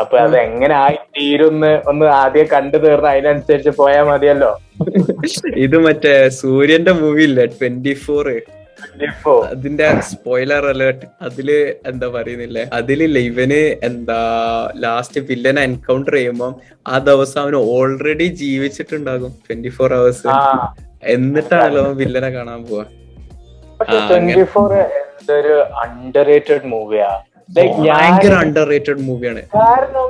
അപ്പൊ 0.00 0.16
അത് 0.24 0.34
എങ്ങനെ 0.46 0.74
ആയി 0.84 0.98
തീരുന്ന് 1.16 1.70
ഒന്ന് 1.90 2.06
ആദ്യം 2.22 2.46
കണ്ടു 2.52 2.78
തീർന്ന് 2.84 3.08
അതിനനുസരിച്ച് 3.12 3.72
പോയാൽ 3.80 4.04
മതിയല്ലോ. 4.10 4.50
ഇത് 5.66 5.76
മറ്റേ 5.86 6.12
സൂര്യന്റെ 6.40 6.92
മൂവി 7.00 7.24
ഇല്ലേ? 7.28 7.46
ട്വന്റി 7.58 7.94
ഫോർ 8.04 8.26
അതിന്റെ 9.50 9.86
സ്പോയിലർ 10.08 10.64
അലേർട്ട് 10.72 11.06
അതിൽ 11.26 11.48
എന്താ 11.90 12.06
പറയുന്നില്ലേ? 12.08 12.64
അതിൽ 12.78 13.18
ഇവന് 13.28 13.60
എന്താ 13.88 14.18
ലാസ്റ്റ് 14.84 15.20
വില്ലനെ 15.28 15.62
എൻകൗണ്ടർ 15.68 16.14
ചെയ്യുമ്പോൾ 16.14 16.52
ആ 16.86 16.98
ദിവസം 17.08 17.40
അവന് 17.44 17.60
ഓൾറെഡി 17.74 18.28
ജീവിച്ചിട്ടുണ്ടാകും. 18.42 19.32
ട്വന്റി 19.46 19.72
ഫോർ 19.76 19.92
അവേഴ്സ് 19.98 20.26
എന്നിട്ടാണല്ലോ 21.14 21.84
വില്ലനെ 22.00 22.30
കാണാൻ 22.36 22.60
പോവാ. 22.68 22.84
ട്വന്റി 24.10 24.44
ഫോർ 24.54 24.70
എന്തൊരു 25.00 25.54
അണ്ടർ 25.84 26.26
റേറ്റഡ് 26.32 26.66
മൂവിയാ 26.74 27.10
ലൈക് 27.56 27.76
ഭയങ്കര 27.88 28.30
ഞാൻ 28.30 28.40
അണ്ടർ 28.42 28.66
റേറ്റഡ് 28.72 29.02
മൂവിയാണ് 29.08 29.42
കാരണം 29.56 30.08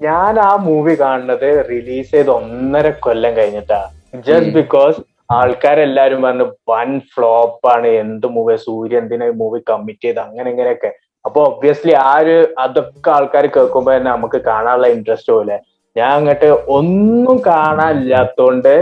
ഞാൻ 0.00 0.34
ആ 0.46 0.52
മൂവി 0.66 0.94
കാണുന്നത് 1.02 1.48
റിലീസ് 1.70 2.10
ചെയ്ത് 2.14 2.30
ഒന്നര 2.38 2.86
കൊല്ലം 3.04 3.32
കഴിഞ്ഞിട്ടാ. 3.38 3.78
ജസ്റ്റ്. 4.26 4.50
ബിക്കോസ് 4.58 4.98
ആൾക്കാരെല്ലാരും 5.30 6.20
പറഞ്ഞു 6.22 6.44
വൻ 6.68 7.00
ഫ്ലോപ്പ് 7.14 7.66
ആണ് 7.74 7.88
എന്ത് 8.02 8.26
മൂവി? 8.26 8.56
സൂര്യ 8.56 8.98
എന്തിനാ 8.98 9.26
മൂവി 9.42 9.60
കമ്മിറ്റ് 9.66 10.02
ചെയ്ത്? 10.02 10.20
അങ്ങനെ 10.20 10.50
ഇങ്ങനെയൊക്കെ. 10.50 10.90
അപ്പൊ 11.24 11.40
ഒബ്വിയസ്ലി 11.50 11.92
ആ 11.92 12.12
ഒരു 12.18 12.36
അതൊക്കെ 12.58 13.10
ആൾക്കാർ 13.10 13.46
കേൾക്കുമ്പോ 13.46 13.90
തന്നെ 13.96 14.10
നമുക്ക് 14.10 14.38
കാണാനുള്ള 14.50 14.86
ഇൻട്രസ്റ്റ് 14.86 15.32
പോലെ 15.32 15.56
ഞാൻ 15.96 16.10
അങ്ങോട്ട് 16.10 16.50
ഒന്നും 16.68 17.36
കാണാനില്ലാത്തോണ്ട് 17.46 18.74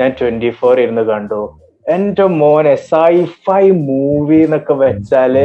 ഞാൻ 0.00 0.10
ട്വന്റി 0.20 0.50
ഫോർ 0.50 0.80
ഇരുന്ന് 0.80 1.02
കണ്ടു. 1.02 1.40
എന്റെ 1.86 2.24
മോനെ 2.40 2.74
സൈഫൈ 2.94 3.70
മൂവി 3.70 4.38
എന്നൊക്കെ 4.44 4.72
വെച്ചാൽ 4.72 5.36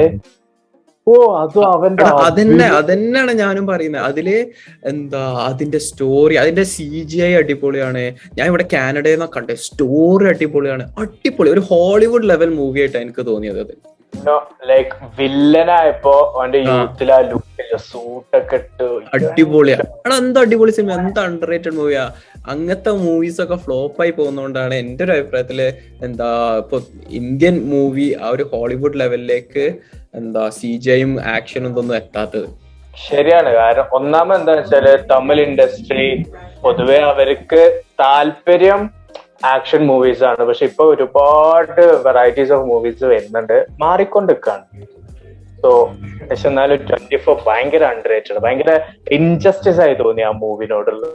ഓ 1.08 1.16
അതും 1.40 1.64
അവന്റെ 1.68 2.04
എടാ, 2.04 2.14
അതന്നെ 2.28 2.68
അതന്നെയാണ് 2.78 3.32
ഞാനും 3.42 3.66
പറയുന്നത് 3.68 4.04
അതിൽ 4.04 4.28
എന്താ 4.84 5.24
അതിന്റെ 5.44 5.80
സ്റ്റോറി 5.80 6.36
അതിന്റെ 6.36 6.64
സി 6.72 6.88
ജി 7.04 7.20
ഐ 7.22 7.32
അടിപൊളിയാണ്. 7.36 8.04
ഞാൻ 8.38 8.46
ഇവിടെ 8.48 8.66
കാനഡയിൽ 8.74 9.16
നിന്നൊക്കെ 9.16 9.38
കണ്ടത് 9.38 9.62
സ്റ്റോറി 9.66 10.28
അടിപൊളിയാണ്. 10.32 10.86
അടിപൊളി 10.98 11.52
ഒരു 11.52 11.64
ഹോളിവുഡ് 11.70 12.30
ലെവൽ 12.30 12.50
മൂവി 12.56 12.82
ആയിട്ടാണ് 12.82 13.06
എനിക്ക് 13.06 13.26
തോന്നിയത് 13.28 13.60
അത്. 13.66 13.76
ലൈക്ക് 14.70 14.96
വില്ലനായപ്പോ 15.18 16.14
അവന്റെ 16.36 16.60
യൂത്തിൽ 16.68 17.10
ആ. 17.12 17.18
ലുക്കില്ല 17.30 17.76
സൂട്ടൊക്കെ 17.88 18.58
ഇട്ട് 18.60 18.86
അടിപൊളിയാ. 19.16 19.78
എടാ 20.06 20.16
എന്താ 20.24 20.42
അടിപൊളി 20.42 20.72
സിനിമ 20.72 20.94
എന്താ 21.00 21.22
അണ്ടർ 21.30 21.50
റേറ്റഡ് 21.52 21.78
മൂവിയാ 21.80 22.06
അങ്ങനത്തെ 22.54 22.92
മൂവീസ് 23.04 23.40
ഒക്കെ 23.42 23.58
ഫ്ലോപ്പ് 23.64 24.00
ആയി 24.02 24.12
പോകുന്നതുകൊണ്ടാണ് 24.12 24.76
എന്റെ 24.76 25.04
ഒരു 25.06 25.14
അഭിപ്രായത്തിൽ 25.16 25.60
എന്താ 26.08 26.30
ഇപ്പൊ 26.64 26.80
ഇന്ത്യൻ 27.20 27.56
മൂവി 27.70 28.08
ആ 28.22 28.30
ഒരു 28.30 28.46
ഹോളിവുഡ് 28.52 29.00
ലെവലിലേക്ക് 29.00 29.66
എന്താ 30.16 30.50
സി 30.50 30.78
ജി 30.78 30.92
ഐയും 30.92 31.22
ആക്ഷനും 31.22 31.70
ഇതൊന്നും 31.70 31.96
എത്താത്തത്. 31.96 32.48
ശരിയാണ്. 33.10 33.50
കാരണം 33.50 33.88
ഒന്നാമത് 33.92 34.40
എന്താ 34.40 34.54
വെച്ചാൽ 34.54 34.86
തമിഴ് 35.12 35.42
ഇൻഡസ്ട്രി 35.42 36.26
പൊതുവെ 36.64 36.98
അവർക്ക് 36.98 37.82
താല്പര്യം 38.00 38.90
ആക്ഷൻ 39.46 39.88
മൂവീസ് 39.88 40.24
ആണ്. 40.24 40.44
പക്ഷെ 40.44 40.66
ഇപ്പൊ 40.66 40.84
ഒരുപാട് 40.86 41.82
വെറൈറ്റീസ് 42.08 42.52
ഓഫ് 42.52 42.66
മൂവീസ് 42.66 43.04
വരുന്നുണ്ട്. 43.04 43.66
മാറിക്കൊണ്ടിരിക്കാണ്. 43.80 44.64
സോ 45.62 45.92
പക്ഷെ 46.30 46.48
എന്നാലും 46.48 46.78
ട്വന്റി 46.78 47.16
ഫോർ 47.16 47.38
ഭയങ്കര 47.48 47.84
അണ്ടർ 47.84 48.10
റേറ്റഡ് 48.10 48.38
ഭയങ്കര 48.38 48.80
ഇൻജസ്റ്റിസ് 49.12 49.80
ആയി 49.80 49.94
തോന്നി 49.94 50.22
ആ 50.22 50.32
മൂവിനോടുള്ള 50.32 51.06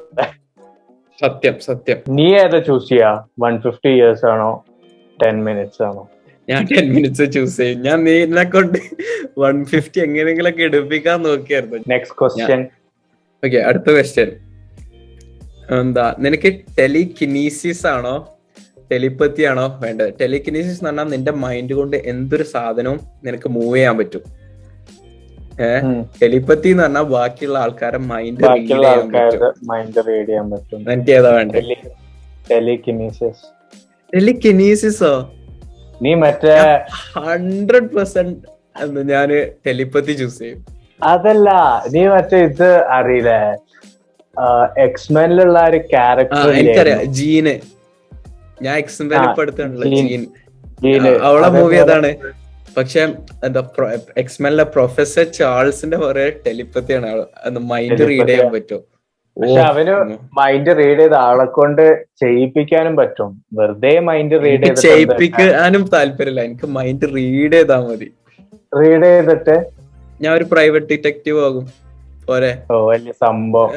സത്യം 1.22 1.60
സത്യം. 1.60 1.98
നീ 2.08 2.34
ഏതാ 2.34 2.58
ചൂസ് 2.58 2.88
ചെയ്യാ? 2.88 3.24
വൺ 3.40 3.60
ഫിഫ്റ്റി 3.60 3.88
ഇയേഴ്സ് 3.88 4.26
ആണോ? 4.26 4.64
ടെൻ 5.22 5.44
മിനിറ്റ്സ് 5.44 5.82
ആണോ? 5.82 6.08
ഞാൻ 6.50 6.62
ടെൻ 6.70 6.86
മിനിറ്റ്സ് 6.94 7.26
ചൂസ് 7.34 7.56
ചെയ്യും. 7.60 7.78
ഞാൻ 7.86 7.98
നീ 8.06 8.14
എന്നെ 8.26 8.44
കൊണ്ട് 8.54 8.78
വൺ 9.42 9.56
ഫിഫ്റ്റി 9.72 9.98
എങ്ങനെയെങ്കിലും 10.06 10.50
ഒക്കെ 10.52 10.62
എടുപ്പിക്കാൻ 10.68 11.18
നോക്കിയായിരുന്നു. 11.28 11.78
നെക്സ്റ്റ് 11.94 12.16
ക്വസ്റ്റ്യൻ 12.20 12.62
ഓക്കെ 13.44 13.58
അടുത്ത 13.68 13.88
ക്വസ്റ്റ്യൻ 13.96 14.30
എന്താ 15.78 16.06
നിനക്ക് 16.24 16.50
ടെലികിനീസിസ് 16.78 17.86
ആണോ? 17.94 18.14
ടെലിപ്പത്തി 18.92 19.42
ആണോ? 19.50 19.66
വേണ്ടത് 19.82 20.10
ടെലികിനീസിസ് 20.20 20.78
എന്ന് 20.78 20.88
പറഞ്ഞാൽ 20.88 21.08
നിന്റെ 21.14 21.32
മൈൻഡ് 21.44 21.74
കൊണ്ട് 21.80 21.96
എന്തൊരു 22.12 22.46
സാധനവും 22.52 23.00
നിനക്ക് 23.24 23.48
മൂവ് 23.56 23.74
ചെയ്യാൻ 23.76 23.96
പറ്റും. 23.98 24.22
ടെലിപ്പത്തി 26.22 26.68
എന്ന് 26.72 26.82
പറഞ്ഞാൽ 26.82 27.06
ബാക്കിയുള്ള 27.14 27.58
ആൾക്കാരെ 27.64 27.98
മൈൻഡ് 28.12 28.44
മൈൻഡ് 29.70 30.02
റീഡ് 30.08 30.28
ചെയ്യാൻ 30.28 30.46
പറ്റും. 30.52 30.80
എനിക്ക് 30.92 31.12
ഏതാ 31.18 31.30
വേണ്ടത് 31.36 31.60
ടെലികിനീസിസോ? 34.12 35.12
നീ 36.02 36.14
മറ്റേ 36.14 36.54
ഹൺഡ്രഡ് 37.16 37.90
പെർസെന്റ് 37.96 38.36
ഞാൻ 39.12 39.30
ടെലിപ്പത്തി 39.66 40.12
ചൂസ് 40.12 40.38
ചെയ്യും. 40.38 40.60
അതല്ല 41.02 41.50
നീ 41.94 42.02
മറ്റേ 42.08 42.38
ഇത് 42.48 42.68
അറിയില്ലേ? 42.96 43.40
എക്സ്മെനിലുള്ള 44.86 45.58
ഒരു 45.68 45.80
ക്യാരക്ടർ 45.92 46.50
എനിക്കറിയാം. 46.60 47.00
ജീന്. 47.18 47.54
ഞാൻ 48.62 48.76
എക്സ്മാൻ 48.76 49.24
ഇപ്പൊ 49.30 49.44
ജീൻ. 49.94 50.22
അവളെ 51.28 51.48
മൂവി 51.48 51.76
അതാണ്. 51.76 52.10
പക്ഷെ 52.76 53.00
എന്താ 53.46 53.62
എക്സ്മെനിലെ 54.22 54.64
പ്രൊഫസർ 54.64 55.24
ചാൾസിന്റെ 55.38 55.96
കുറെ 55.96 56.26
ടെലിപ്പത്തിയാണ് 56.46 57.10
മൈൻഡ് 57.72 58.08
റീഡ് 58.10 58.28
ചെയ്യാൻ 58.28 58.52
പറ്റും 58.52 58.82
പക്ഷെ 59.40 59.60
അവന് 59.60 59.94
മൈൻഡ് 60.38 60.76
റീഡ് 60.78 60.98
ചെയ്ത 60.98 61.14
ആളെ 61.26 61.44
കൊണ്ട് 61.44 61.84
ചെയ്യിപ്പിക്കാനും 62.20 62.96
പറ്റും. 62.96 63.30
വെറുതെ 63.52 63.92
മൈൻഡ് 64.00 64.42
റീഡ് 64.44 64.62
ചെയ്ത് 64.64 64.80
ചെയ്യിപ്പിക്കാനും 64.80 65.84
താല്പര്യമില്ല. 65.94 66.40
എനിക്ക് 66.40 66.66
മൈൻഡ് 66.66 67.08
റീഡ് 67.16 67.52
ചെയ്താ 67.52 67.78
മതി. 67.80 68.08
റീഡ് 68.80 69.02
ചെയ്തിട്ട്? 69.02 69.56
ഞാൻ 70.22 70.32
ഒരു 70.34 70.46
പ്രൈവറ്റ് 70.52 70.86
ഡിറ്റക്റ്റീവ് 70.86 71.38
ആകും. 71.44 71.66
പോരെ. 72.26 72.50
ഓ 72.70 72.74
വലിയ 72.88 73.12
സംഭവം. 73.12 73.70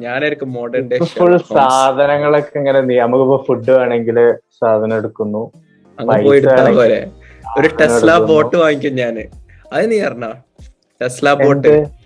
ഞാനായിരിക്കും 0.00 0.52
മോഡേൺ 0.52 0.84
ഡേ 0.90 0.98
ഫുൾ 0.98 1.36
സാധനങ്ങളൊക്കെ 1.36 2.58
ഇങ്ങനെ 2.58 2.80
നമുക്കിപ്പോ 2.80 3.38
ഫുഡ് 3.48 3.70
വേണമെങ്കിൽ 3.70 4.18
സാധനം 4.60 4.96
എടുക്കുന്നു. 4.96 5.42
പോരെ. 6.76 7.00
ഒരു 7.58 7.68
ടെസ്ല 7.80 8.18
ബോട്ട് 8.18 8.56
വാങ്ങിക്കും 8.56 8.94
ഞാൻ. 8.94 9.16
അത് 9.72 9.90
നീ 9.90 9.98
അറിഞ്ഞ? 10.08 10.28
Tesla 11.00 11.34
bot? 11.44 12.01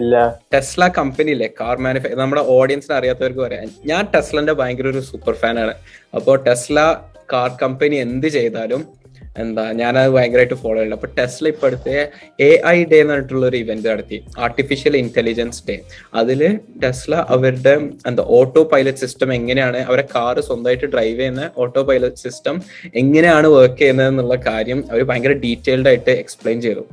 ഇല്ല. 0.00 0.14
ടെസ്ല 0.52 0.88
കമ്പനി 0.98 1.30
ഇല്ലേ? 1.34 1.48
കാർ 1.60 1.76
മാനുഫാക്ചർ 1.84 2.18
നമ്മുടെ 2.22 2.42
ഓഡിയൻസിന് 2.56 2.96
അറിയാത്തവർക്ക് 2.98 3.42
പറയാം. 3.46 3.70
ഞാൻ 3.90 4.02
ടെസ്ലന്റെ 4.14 4.54
ഭയങ്കര 4.60 4.88
ഒരു 4.94 5.02
സൂപ്പർ 5.10 5.36
ഫാനാണ് 5.42 5.74
അപ്പോൾ 6.18 6.36
ടെസ്ല 6.48 6.80
കാർ 7.32 7.50
കമ്പനി 7.62 7.96
എന്ത് 8.06 8.28
ചെയ്താലും 8.38 8.82
എന്താ 9.42 9.62
ഞാനത് 9.78 10.08
ഭയങ്കരമായിട്ട് 10.14 10.56
ഫോളോ 10.62 10.76
ചെയ്യുന്നത് 10.78 10.98
അപ്പൊ 10.98 11.08
ടെസ്ല 11.18 11.44
ഇപ്പൊ 11.52 11.66
അടുത്ത് 11.68 11.94
എ 12.46 12.48
ഐ 12.72 12.78
ഡേ 12.90 12.96
എന്ന് 13.02 13.12
പറഞ്ഞിട്ടുള്ള 13.12 13.44
ഒരു 13.46 13.58
ഇവന്റ് 13.62 13.88
നടത്തി. 13.90 14.18
ആർട്ടിഫിഷ്യൽ 14.44 14.94
ഇന്റലിജൻസ് 14.96 15.62
ഡേ 15.68 15.76
അതിൽ 16.20 16.40
ടെസ്ല 16.82 17.14
അവരുടെ 17.34 17.74
എന്താ 18.10 18.24
ഓട്ടോ 18.38 18.62
പൈലറ്റ് 18.72 19.02
സിസ്റ്റം 19.04 19.32
എങ്ങനെയാണ് 19.38 19.80
അവരെ 19.88 20.04
കാറ് 20.14 20.42
സ്വന്തമായിട്ട് 20.48 20.88
ഡ്രൈവ് 20.94 21.16
ചെയ്യുന്ന 21.20 21.46
ഓട്ടോ 21.64 21.82
പൈലറ്റ് 21.90 22.22
സിസ്റ്റം 22.26 22.58
എങ്ങനെയാണ് 23.02 23.50
വർക്ക് 23.56 23.78
ചെയ്യുന്നത് 23.78 24.10
എന്നുള്ള 24.12 24.38
കാര്യം 24.50 24.80
അവർ 24.90 25.02
ഭയങ്കര 25.12 25.36
ഡീറ്റെയിൽഡ് 25.46 25.90
ആയിട്ട് 25.92 26.14
എക്സ്പ്ലെയിൻ 26.24 26.60
ചെയ്തു. 26.60 26.84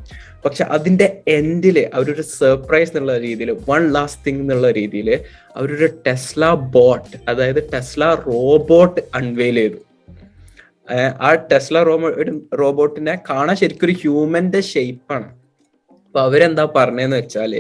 പക്ഷെ 0.46 0.64
അതിന്റെ 0.70 1.08
എൻഡിൽ 1.28 1.78
അവരൊരു 1.94 2.22
സർപ്രൈസ് 2.22 2.92
എന്നുള്ള 2.92 3.18
രീതിയിൽ 3.18 3.52
വൺ 3.70 3.84
ലാസ്റ്റ് 3.92 4.26
തിങ് 4.26 4.40
എന്നുള്ള 4.40 4.72
രീതിയിൽ 4.72 5.10
അവരൊരു 5.56 5.90
ടെസ്ല 6.08 6.52
ബോട്ട് 6.76 7.18
അതായത് 7.28 7.62
ടെസ്ല 7.74 8.04
റോബോട്ട് 8.28 9.02
അൺവെയിൽ 9.16 9.56
ചെയ്തു. 9.56 9.80
ആ 11.22 11.32
ടെസ്ല 11.52 11.84
റോബോ 11.84 12.10
റോബോട്ടിനെ 12.54 13.16
കാണാൻ 13.30 13.56
ശരിക്കും 13.56 13.88
ഒരു 13.88 13.96
ഹ്യൂമന്റെ 14.02 14.62
ഷേപ്പാണ് 14.62 15.28
അപ്പൊ 16.06 16.20
അവരെന്താ 16.20 16.64
പറഞ്ഞതെന്ന് 16.76 17.18
വെച്ചാൽ 17.18 17.52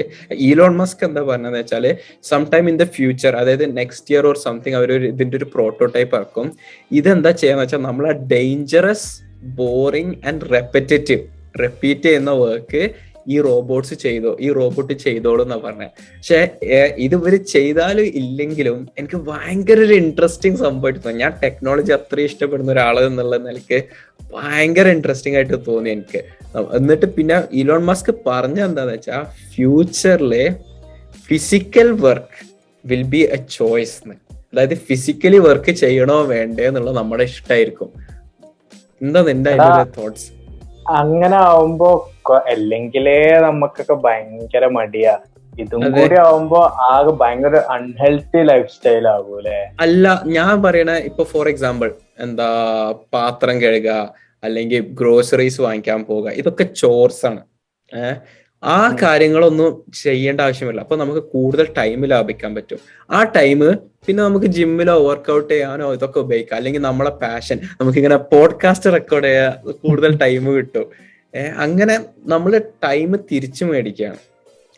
ഈലോൺ 0.45 0.75
മസ്ക് 0.75 1.03
എന്താ 1.05 1.21
പറഞ്ഞതെന്ന് 1.21 1.59
വെച്ചാൽ 1.59 1.85
some 2.23 2.43
time 2.53 2.69
in 2.69 2.77
the 2.77 2.83
future 2.95 3.35
അതായത് 3.35 3.77
നെക്സ്റ്റ് 3.77 4.13
ഇയർ 4.15 4.25
ഓർ 4.27 4.37
സംതിങ് 4.37 4.75
അവർ 4.75 4.91
ഇതിന്റെ 5.07 5.37
ഒരു 5.37 5.45
പ്രോട്ടോടൈപ്പ് 5.45 6.15
ഇറക്കും 6.15 6.47
ഇതെന്താ 6.91 7.31
ചെയ്യാന്ന് 7.31 7.63
വെച്ചാൽ 7.63 7.81
നമ്മൾ 7.81 8.05
dangerous 8.33 9.09
boring 9.55 10.15
and 10.27 10.49
repetitive 10.51 11.21
repeat 11.55 12.03
ചെയ്യുന്ന 12.03 12.31
വർക്ക് 12.41 12.81
ഈ 13.27 13.37
റോബോട്ട്സ് 13.39 13.93
ചെയ്തോ 13.93 14.37
ഈ 14.39 14.49
റോബോട്ട് 14.49 14.93
ചെയ്തോളൂ 15.03 15.43
എന്നാ 15.43 15.57
പറഞ്ഞത് 15.57 15.91
പക്ഷെ 16.13 16.39
ഇത് 16.97 17.15
ഇവർ 17.15 17.35
ചെയ്താലും 17.51 18.05
ഇല്ലെങ്കിലും 18.21 18.77
എനിക്ക് 18.97 19.17
ഭയങ്കര 19.27 19.79
ഒരു 19.79 19.93
ഇൻട്രസ്റ്റിംഗ് 19.93 20.59
സംഭവമായിട്ട് 20.59 20.99
തോന്നി. 20.99 21.19
ഞാൻ 21.19 21.33
ടെക്നോളജി 21.43 21.91
അത്രയും 21.91 22.25
ഇഷ്ടപ്പെടുന്ന 22.25 22.71
ഒരാൾ 22.71 22.99
എന്നുള്ള 23.03 23.37
നിലയ്ക്ക് 23.37 23.79
ഭയങ്കര 24.33 24.87
ഇൻട്രസ്റ്റിംഗ് 24.87 25.37
ആയിട്ട് 25.37 25.57
തോന്നി 25.67 25.89
എനിക്ക്. 25.89 26.21
എന്നിട്ട് 26.75 27.05
പിന്നെ 27.17 27.37
ഇലോൺ 27.53 27.83
മസ്ക് 27.85 28.11
പറഞ്ഞ 28.25 28.59
എന്താന്ന് 28.59 28.93
വെച്ചാൽ 28.93 29.23
ഫ്യൂച്ചറിലെ 29.53 30.45
physical 31.29 31.91
work 32.05 32.39
will 32.85 33.03
be 33.03 33.21
a 33.29 33.39
choice 33.49 33.97
അതായത് 34.53 34.75
ഫിസിക്കലി 34.87 35.39
വർക്ക് 35.39 35.71
ചെയ്യണോ 35.81 36.19
വേണ്ടേ 36.25 36.63
എന്നുള്ള 36.63 36.91
നമ്മുടെ 36.91 37.23
ഇഷ്ടമായിരിക്കും 37.23 37.89
എന്താ 39.01 39.21
നിന്റെ 39.23 39.51
തോട്ട്സ് 39.97 40.27
അങ്ങനെ 40.93 41.37
ആവുമ്പോ 41.45 41.89
അല്ലെങ്കിലേ 42.47 43.17
നമുക്കൊക്കെ 43.39 43.93
ഭയങ്കര 44.03 44.65
മടിയാ. 44.69 45.15
ഇതും. 45.53 45.81
കൂടി 45.93 46.15
ആവുമ്പോ 46.15 46.59
ആകെ 46.89 47.11
ഭയങ്കര 47.11 47.55
അൺഹെൽത്തി 47.69 48.41
ലൈഫ് 48.43 48.69
സ്റ്റൈൽ 48.69 49.07
ആകൂലേ 49.07 49.57
അല്ല 49.79 50.05
ഞാൻ 50.27 50.61
പറയണ 50.61 50.91
ഇപ്പൊ 51.07 51.23
ഫോർ 51.23 51.49
എക്സാമ്പിൾ 51.49 51.89
എന്താ 52.19 52.47
പാത്രം 53.13 53.61
കഴുകുക 53.61 53.95
അല്ലെങ്കിൽ 54.43 54.81
ഗ്രോസറീസ് 54.93 55.61
വാങ്ങിക്കാൻ 55.61 56.05
പോവുക 56.05 56.29
ഇതൊക്കെ 56.33 56.63
ചോർസ് 56.81 57.25
ആണ്. 57.25 57.41
ഏഹ്? 57.91 58.15
ആ 58.63 58.95
കാര്യങ്ങളൊന്നും 59.01 59.83
ചെയ്യേണ്ട 60.03 60.41
ആവശ്യമില്ല. 60.41 60.81
അപ്പൊ 60.81 60.95
നമുക്ക് 60.95 61.19
കൂടുതൽ 61.19 61.67
ടൈം 61.77 62.05
ലാഭിക്കാൻ 62.05 62.55
പറ്റും. 62.55 62.79
ആ 63.11 63.23
ടൈം 63.23 63.59
പിന്നെ 64.07 64.23
നമുക്ക് 64.23 64.45
ജിമ്മിലോ 64.45 65.07
വർക്കൗട്ട് 65.07 65.53
ചെയ്യാനോ 65.53 65.93
ഇതൊക്കെ 65.93 66.19
ഉപയോഗിക്കാം. 66.19 66.57
അല്ലെങ്കിൽ 66.57 66.81
നമ്മളെ 66.81 67.09
പാഷൻ 67.09 67.59
നമുക്ക് 67.81 67.97
ഇങ്ങനെ 67.97 68.15
പോഡ്കാസ്റ്റ് 68.15 68.93
റെക്കോർഡ് 68.93 69.23
ചെയ്യാൻ 69.23 69.53
കൂടുതൽ 69.71 70.17
ടൈം 70.17 70.55
കിട്ടും. 70.57 70.87
അങ്ങനെ 71.57 71.99
നമ്മൾ 72.25 72.61
ടൈം 72.83 73.15
തിരിച്ചു 73.31 73.65
മേടിക്കുകയാണ്. 73.65 74.17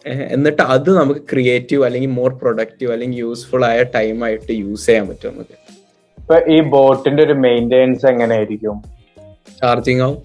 എന്നിട്ട് 0.06 0.62
അത് 0.62 0.90
നമുക്ക് 0.90 1.20
ക്രിയേറ്റീവ് 1.20 1.86
അല്ലെങ്കിൽ 1.86 2.10
മോർ 2.10 2.34
പ്രൊഡക്റ്റീവ് 2.34 2.92
അല്ലെങ്കിൽ 2.92 3.18
യൂസ്ഫുൾ 3.18 3.66
ആയ 3.66 3.84
ടൈം 3.84 4.24
ആയിട്ട് 4.24 4.52
യൂസ് 4.52 4.86
ചെയ്യാൻ 4.86 5.08
പറ്റും 5.08 5.32
നമുക്ക്. 5.32 5.56
ഇപ്പൊ 6.18 6.38
ഈ 6.52 6.62
ബോട്ടിന്റെ 6.62 7.24
ഒരു 7.24 7.34
മെയിന്റെനൻസ് 7.34 8.06
എങ്ങനെയായിരിക്കും? 8.06 8.78
ചാർജിങ് 9.62 10.02
ആവും. 10.02 10.22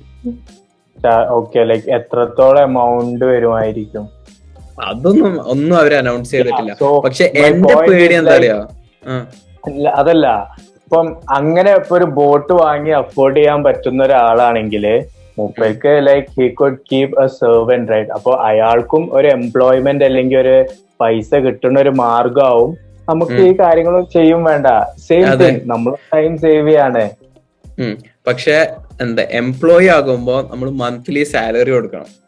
ഓക്കെ 1.39 1.61
ലൈക് 1.71 1.89
എത്രത്തോളം 1.99 2.61
എമൗണ്ട് 2.69 3.25
വരുമായിരിക്കും? 3.25 4.05
അതൊന്നും 4.89 5.35
ഒന്നും 5.53 5.75
അവർ 5.81 5.93
അനൗൺസ് 5.95 6.33
ചെയ്തിട്ടില്ല. 6.33 6.73
പക്ഷെ 7.07 7.25
എന്റെ 7.47 7.75
പേടി 7.89 8.15
എന്താ 8.21 8.37
പറയാ 8.39 8.57
അതല്ല. 10.01 10.27
ഇപ്പം 10.83 11.07
അങ്ങനെ 11.37 11.71
ഇപ്പൊ 11.79 11.95
ഒരു 11.97 12.05
ബോട്ട് 12.19 12.53
വാങ്ങി 12.53 12.91
അഫോർഡ് 12.91 13.37
ചെയ്യാൻ 13.37 13.61
പറ്റുന്ന 13.67 14.01
ഒരാളാണെങ്കിൽ 14.05 14.85
മൂപ്പേക്ക് 15.39 15.93
like 16.09 16.29
he 16.37 16.47
could 16.61 16.79
keep 16.91 17.15
a 17.25 17.27
servant 17.41 17.93
right 17.93 18.13
അപ്പൊ 18.17 18.33
അയാൾക്കും 18.49 19.03
ഒരു 19.13 19.29
എംപ്ലോയ്മെന്റ് 19.39 20.05
അല്ലെങ്കിൽ 20.05 20.39
ഒരു 20.45 20.55
പൈസ 21.01 21.31
കിട്ടുന്ന 21.47 21.81
ഒരു 21.81 21.93
മാർഗമാവും 22.05 22.71
നമുക്ക് 23.09 23.41
ഈ 23.49 23.53
കാര്യങ്ങൾ 23.61 23.95
ചെയ്യും 24.15 24.45
വേണ്ട. 24.45 24.67
സേവ്. 25.09 25.27
നമ്മൾ 25.73 25.93
ടൈം 26.15 26.33
സേവ് 26.45 26.69
ചെയ്യാണ്. 26.69 27.05
പക്ഷെ 28.27 28.71
എന്താ 29.01 29.23
എംപ്ലോയി 29.31 29.87
ആകുമ്പോ 29.87 30.49
നമ്മൾ 30.51 30.71
മന്ത്ലി 30.71 31.23
സാലറി 31.25 31.71
കൊടുക്കണം. 31.71 32.27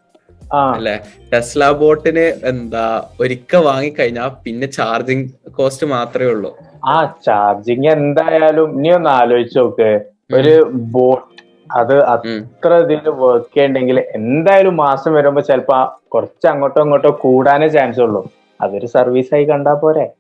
ആ. 0.52 0.72
അല്ലെ? 0.72 1.00
ടെസ്ല 1.32 1.70
ബോട്ടിന് 1.70 2.46
എന്താ 2.46 3.11
ഒരിക്ക 3.20 3.56
വാങ്ങിക്കഴിഞ്ഞാൽ 3.56 4.30
പിന്നെ 4.44 4.66
ചാർജിങ് 4.66 5.28
കോസ്റ്റ് 5.50 5.87
മാത്രമേ 5.87 6.26
ഉള്ളൂ. 6.26 6.56
ആ 6.84 7.04
ചാർജിങ് 7.04 7.87
എന്തായാലും 7.87 8.76
ഇനി 8.76 8.88
ഒന്ന് 8.88 9.11
ആലോചിച്ച് 9.11 9.58
നോക്ക്. 9.58 10.00
ഒരു 10.34 10.70
ബോട്ട് 10.72 11.42
അത്. 11.72 12.04
അത്ര 12.04 12.74
ഇതിൽ 12.74 13.11
വർക്ക് 13.11 13.56
ചെയ്യണ്ടെങ്കിൽ 13.56 14.04
എന്തായാലും 14.14 14.76
മാസം 14.76 15.14
വരുമ്പോ 15.14 15.42
ചിലപ്പോ 15.42 16.00
കുറച്ച് 16.14 16.46
അങ്ങോട്ടോ 16.46 16.82
ഇങ്ങോട്ടോ 16.82 17.18
കൂടാനേ 17.22 17.68
ചാൻസ് 17.68 18.00
ഉള്ളൂ. 18.00 18.28
അതൊരു 18.61 18.87
സർവീസ് 18.87 19.34
ആയി 19.34 19.44
കണ്ടാ 19.44 19.74
പോരെ. 19.74 20.12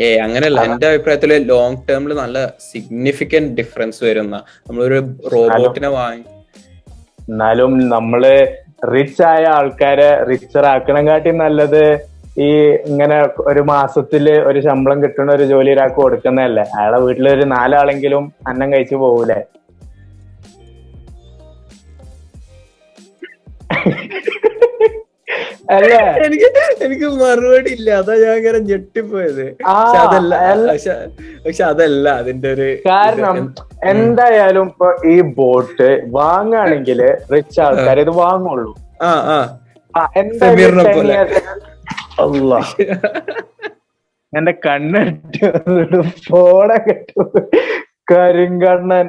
ഏ 0.00 0.08
അങ്ങനെയല്ല 0.18 0.60
എന്റെ 0.64 0.86
അഭിപ്രായത്തിൽ 0.88 1.32
ലോങ് 1.46 1.78
ടേമിൽ 1.88 2.12
നല്ല 2.14 2.38
സിഗ്നിഫിക്കന്റ് 2.66 3.54
ഡിഫറൻസ് 3.56 4.00
വരുന്ന 4.04 4.36
നമ്മളൊരു 4.66 4.98
റോബോട്ടിനെ 5.34 5.90
വാങ്ങി 5.94 6.24
എന്നാലും 7.30 7.72
നമ്മൾ 7.88 8.22
റിച്ച് 8.92 9.22
ആയ 9.22 9.44
ആൾക്കാരെ 9.52 10.10
റിച്ചർ 10.22 10.64
ആക്കണം 10.66 11.04
കാട്ടി 11.06 11.30
നല്ലത് 11.36 11.82
ഈ 12.38 12.48
ഇങ്ങനെ 12.86 13.18
ഒരു 13.46 13.62
മാസത്തിൽ 13.64 14.24
ഒരു 14.46 14.60
ശമ്പളം 14.60 14.98
കിട്ടുന്ന 15.02 15.30
ഒരു 15.32 15.44
ജോലി 15.44 15.70
ഒരാൾക്ക് 15.72 16.00
കൊടുക്കുന്നതല്ലേ. 16.00 16.64
അയാളെ 16.78 16.98
വീട്ടിൽ 17.00 17.26
ഒരു 17.28 17.44
നാലാളെങ്കിലും 17.52 18.24
അന്നം 18.46 18.68
കഴിച്ചു 18.72 18.96
പോകൂലേ 18.96 19.38
അല്ലേ? 25.74 26.00
എനിക്ക് 26.24 26.48
എനിക്ക് 26.86 27.08
മറുപടി 27.20 27.70
ഇല്ല. 27.76 27.88
അതാ 28.00 28.14
ഞാൻ 28.22 28.32
അങ്ങനെ 28.38 28.58
ഞെട്ടിപ്പോയത്. 28.68 29.44
പക്ഷെ 29.64 29.98
അതല്ല 30.06 30.34
പക്ഷെ 31.44 31.64
അതല്ല 31.72 32.06
അതിന്റെ 32.20 32.48
ഒരു 32.56 32.68
കാരണം 32.88 33.38
എന്തായാലും 33.92 34.66
ഇപ്പൊ 34.70 34.88
ഈ 35.12 35.16
ബോട്ട് 35.38 35.88
വാങ്ങാണെങ്കിൽ 36.18 37.00
റിച്ച് 37.34 37.60
ആൾക്കാർ 37.66 38.00
ഇത് 38.04 38.12
വാങ്ങുള്ളൂ. 38.22 38.72
എന്റെ 44.32 44.54
കണ്ണിട്ട് 44.66 45.46
ഫോണെ 46.28 46.78
കെട്ടു 46.88 47.22
കരിങ്കണ്ണൻ. 48.12 49.06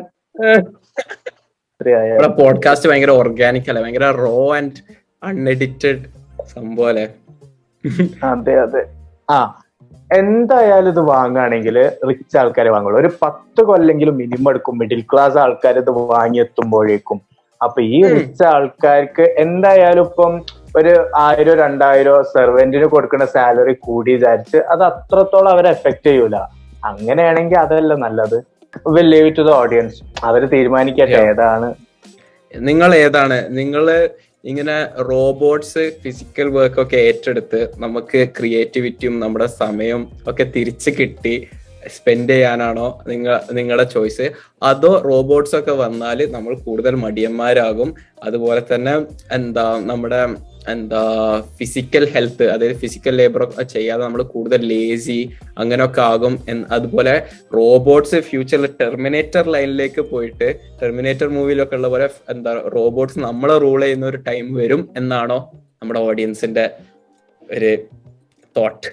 പോഡ്കാസ്റ്റ് 2.42 2.90
ഭയങ്കര 2.90 3.12
ഓർഗാനിക് 3.22 3.68
അല്ലെ? 3.72 3.82
ഭയങ്കര 3.86 4.08
റോ 4.26 4.38
ആൻഡ് 4.58 4.78
അൺഎഡിറ്റഡ് 5.24 6.04
സംഭവം 6.48 6.88
അല്ലേ 6.88 7.06
അതെ 8.24 8.60
അതെ. 8.62 8.82
ആ. 9.30 9.40
എന്തായാലും 10.12 10.90
ഇത് 10.90 11.00
വാങ്ങുകയാണെങ്കിൽ 11.00 11.78
റിച്ച് 12.10 12.38
ആൾക്കാരെ 12.38 12.70
വാങ്ങുള്ളൂ. 12.70 13.00
ഒരു 13.00 13.12
പത്ത് 13.22 13.62
കൊല്ലെങ്കിലും 13.62 14.18
മിനിമം 14.18 14.50
എടുക്കും. 14.50 14.78
മിഡിൽ 14.78 15.02
ക്ലാസ് 15.14 15.38
ആൾക്കാർ 15.38 15.78
ഇത് 15.78 15.90
വാങ്ങിയെത്തുമ്പോഴേക്കും 15.90 17.20
അപ്പൊ 17.62 17.82
ഈ. 17.82 18.04
റിച്ച് 18.14 18.44
ആൾക്കാർക്ക് 18.44 19.22
എന്തായാലും 19.38 20.02
ഇപ്പം 20.02 20.34
ഒരു 20.76 21.06
ആയിരം 21.18 21.58
രണ്ടായിരോ 21.58 22.22
സെർവെന്റിന് 22.24 22.86
കൊടുക്കുന്ന 22.86 23.26
സാലറി 23.26 23.74
കൂടി 23.80 24.14
വിചാരിച്ച് 24.14 24.58
അത് 24.58 24.84
അത്രത്തോളം 24.84 25.50
അവരെ 25.50 25.70
എഫക്ട് 25.70 26.08
ചെയ്യൂല. 26.08 26.36
അങ്ങനെയാണെങ്കിൽ 26.86 27.58
അതല്ല 27.58 27.94
നല്ലത്. 27.96 28.38
Will 28.88 29.10
leave 29.10 29.38
to 29.38 29.42
the 29.42 29.50
audience 29.52 29.98
അവർ 30.24 30.46
തീരുമാനിക്കട്ടെ 30.46 31.20
ഏതാണ്? 31.30 31.70
നിങ്ങൾ 32.52 32.96
ഏതാണ്? 32.96 33.38
നിങ്ങൾ 33.50 33.86
ഇങ്ങനെ 34.48 34.76
റോബോട്ട്സ് 35.10 35.84
ഫിസിക്കൽ 36.04 36.48
വർക്ക് 36.56 36.80
ഒക്കെ 36.82 36.98
ഏറ്റെടുത്ത് 37.08 37.60
നമുക്ക് 37.78 38.20
ക്രിയേറ്റിവിറ്റിയും 38.38 39.16
നമ്മുടെ 39.24 39.48
സമയവും 39.62 40.04
ഒക്കെ 40.28 40.46
തിരിച്ച് 40.56 40.92
കിട്ടി. 41.00 41.36
സ്പെൻഡ് 41.96 42.30
ചെയ്യാനാണോ 42.30 42.88
നിങ്ങൾ 43.08 43.34
നിങ്ങളുടെ 43.52 43.86
ചോയ്സ് 43.96 44.26
അതോ 44.64 44.92
റോബോട്ട്സ് 45.06 45.56
ഒക്കെ 45.56 45.74
വന്നാൽ 45.84 46.20
നമ്മൾ 46.32 46.54
കൂടുതൽ 46.66 46.96
മടിയന്മാരാകും. 46.96 47.90
അതുപോലെ 48.24 48.62
തന്നെ 48.74 48.96
എന്താ 49.32 49.68
നമ്മുടെ 49.92 50.22
എന്താ 50.68 51.02
ഫിസിക്കൽ 51.58 52.06
ഹെൽത്ത് 52.14 52.46
അതായത് 52.50 52.76
ഫിസിക്കൽ 52.76 53.16
ലേബർ 53.16 53.44
ഒക്കെ 53.44 53.64
ചെയ്യാതെ 53.64 54.04
നമ്മൾ 54.04 54.22
കൂടുതൽ 54.24 54.62
ലേസി 54.68 55.20
അങ്ങനെയൊക്കെ 55.58 56.02
ആകും 56.02 56.34
അതുപോലെ 56.72 57.14
റോബോട്ട്സ് 57.56 58.20
ഫ്യൂച്ചറിൽ 58.22 58.68
ടെർമിനേറ്റർ 58.82 59.46
ലൈനിലേക്ക് 59.56 60.02
പോയിട്ട് 60.14 60.50
ടെർമിനേറ്റർ 60.82 61.28
മൂവിയിലൊക്കെ 61.28 61.76
ഉള്ള 61.76 61.88
പോലെ 61.88 62.10
എന്താ 62.30 62.54
റോബോട്ട്സ് 62.78 63.20
നമ്മളെ 63.20 63.58
റൂൾ 63.58 63.82
ചെയ്യുന്ന 63.82 64.06
ഒരു 64.06 64.22
ടൈം 64.30 64.54
വരും 64.54 64.84
എന്നാണോ 64.98 65.40
നമ്മുടെ 65.82 66.00
ഓഡിയൻസിന്റെ 66.00 66.66
ഒരു 67.50 67.72
തോട്ട് 68.56 68.90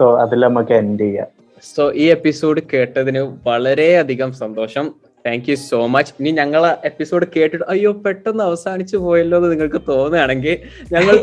സോ 0.00 0.04
അതിൽ 0.22 0.40
നമുക്ക് 0.40 0.72
എൻഡ് 0.72 1.00
ചെയ്യാം. 1.00 1.28
സോ 1.74 1.82
ഈ 1.94 2.04
എപ്പിസോഡ് 2.16 2.60
കേട്ടതിന് 2.72 3.20
വളരെയധികം 3.44 4.30
സന്തോഷം. 4.32 4.86
താങ്ക് 5.24 5.50
യു 5.50 5.54
സോ 5.54 5.86
മച്ച് 5.86 6.12
ഇനി 6.20 6.30
ഞങ്ങൾ 6.30 6.66
എപ്പിസോഡ് 6.84 7.26
കേട്ടിട്ട് 7.36 7.64
അയ്യോ 7.64 7.92
പെട്ടെന്ന് 7.92 8.44
അവസാനിച്ചു 8.44 8.96
പോയല്ലോ 8.96 9.38
എന്ന് 9.38 9.50
നിങ്ങൾക്ക് 9.50 9.80
തോന്നുകയാണെങ്കിൽ 9.88 10.56
ഞങ്ങൾ 10.92 11.16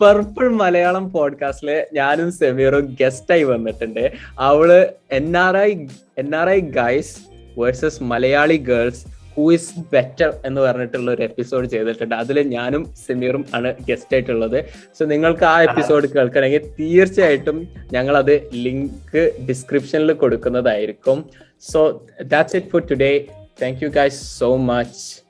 പർപ്പിൾ 0.00 0.48
മലയാളം 0.62 1.12
പോഡ്കാസ്റ്റിൽ 1.12 1.86
ഞാനും 1.92 2.32
സെമീറും 2.32 2.96
ഗസ്റ്റായി 3.00 3.42
വന്നിട്ടുണ്ട്. 3.42 4.12
അവൾ 4.38 4.70
N 5.12 5.36
R 5.36 5.56
I 5.56 5.70
N 6.18 6.36
R 6.36 6.50
I 6.50 6.60
guys 6.60 7.14
versus 7.58 8.02
Malayali 8.02 8.56
girls 8.56 9.02
who 9.38 9.52
is 9.52 9.72
better 9.92 10.34
എന്ന് 10.44 10.60
പറഞ്ഞിട്ടുള്ള 10.60 11.10
ഒരു 11.10 11.22
എപ്പിസോഡ് 11.22 11.66
ചെയ്തിട്ടുണ്ട്. 11.66 12.14
അതിൽ 12.14 12.42
ഞാനും 12.42 12.94
സെമീറും 13.06 13.44
ആണ് 13.54 13.74
ഗസ്റ്റ് 13.88 14.14
ആയിട്ടുള്ളത്. 14.14 14.64
സോ 14.98 15.04
നിങ്ങൾക്ക് 15.04 15.44
ആ 15.44 15.62
എപ്പിസോഡ് 15.62 16.06
കേൾക്കണമെങ്കിൽ 16.06 16.64
തീർച്ചയായിട്ടും 16.80 17.68
ഞങ്ങൾ 17.92 18.16
അത് 18.16 18.50
ലിങ്ക് 18.52 19.32
ഡിസ്ക്രിപ്ഷനിൽ 19.48 20.12
കൊടുക്കുന്നതായിരിക്കും. 20.12 21.24
So 21.62 22.06
that's 22.22 22.56
it 22.56 22.68
for 22.68 22.82
today 22.90 23.28
thank 23.62 23.84
you 23.84 23.88
guys 23.88 24.38
so 24.38 24.56
much 24.56 25.22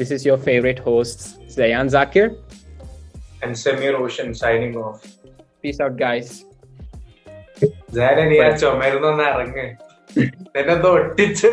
this 0.00 0.12
is 0.12 0.28
your 0.28 0.38
favourite 0.38 0.80
host 0.80 1.50
Zayan 1.56 1.88
Zakir 1.88 2.28
And 3.42 3.54
Samir 3.54 3.94
Ocean 4.02 4.34
signing 4.34 4.76
off. 4.76 4.98
Guys 6.00 6.36
ഞാൻ 7.94 8.28
നീ 8.30 8.38
ആ 8.38 8.50
ചുമരുന്നൊന്ന് 8.56 9.24
ഇറങ്ങ്. 9.24 9.66
എന്നെന്തോ 10.56 10.88
ഒട്ടിച്ചു 10.90 11.48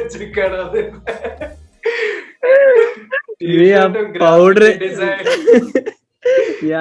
പൗഡർ 4.24 4.64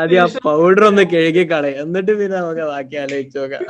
ആദ്യം 0.01 0.21
ആ 0.23 0.27
പൗഡർ 0.45 0.83
ഒന്ന് 0.89 1.05
കഴുകി 1.13 1.45
കളയും. 1.53 1.79
എന്നിട്ട് 1.85 2.13
പിന്നെ 2.21 2.37
നമുക്ക് 2.41 2.65
ബാക്കി 2.73 2.97
ആലോചിച്ച് 3.03 3.39
നോക്കാം. 3.39 3.63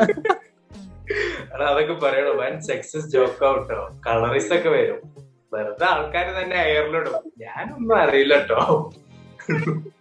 അതൊക്കെ 1.71 1.95
പറയണോ. 2.05 2.33
വൻ 2.43 2.55
സക്സസ് 2.69 3.09
ജോക്ക് 3.15 3.45
ഔട്ടോ 3.53 3.81
കളറിസ് 4.07 4.53
ഒക്കെ 4.57 4.71
വരും. 4.77 5.01
വെറുതെ 5.55 5.87
ആൾക്കാർ 5.93 6.27
തന്നെ 6.41 6.57
അയറിലിടും 6.65 7.25
ഞാനൊന്നും 7.45 7.97
അറിയില്ല 8.03 8.35
കേട്ടോ 8.41 8.61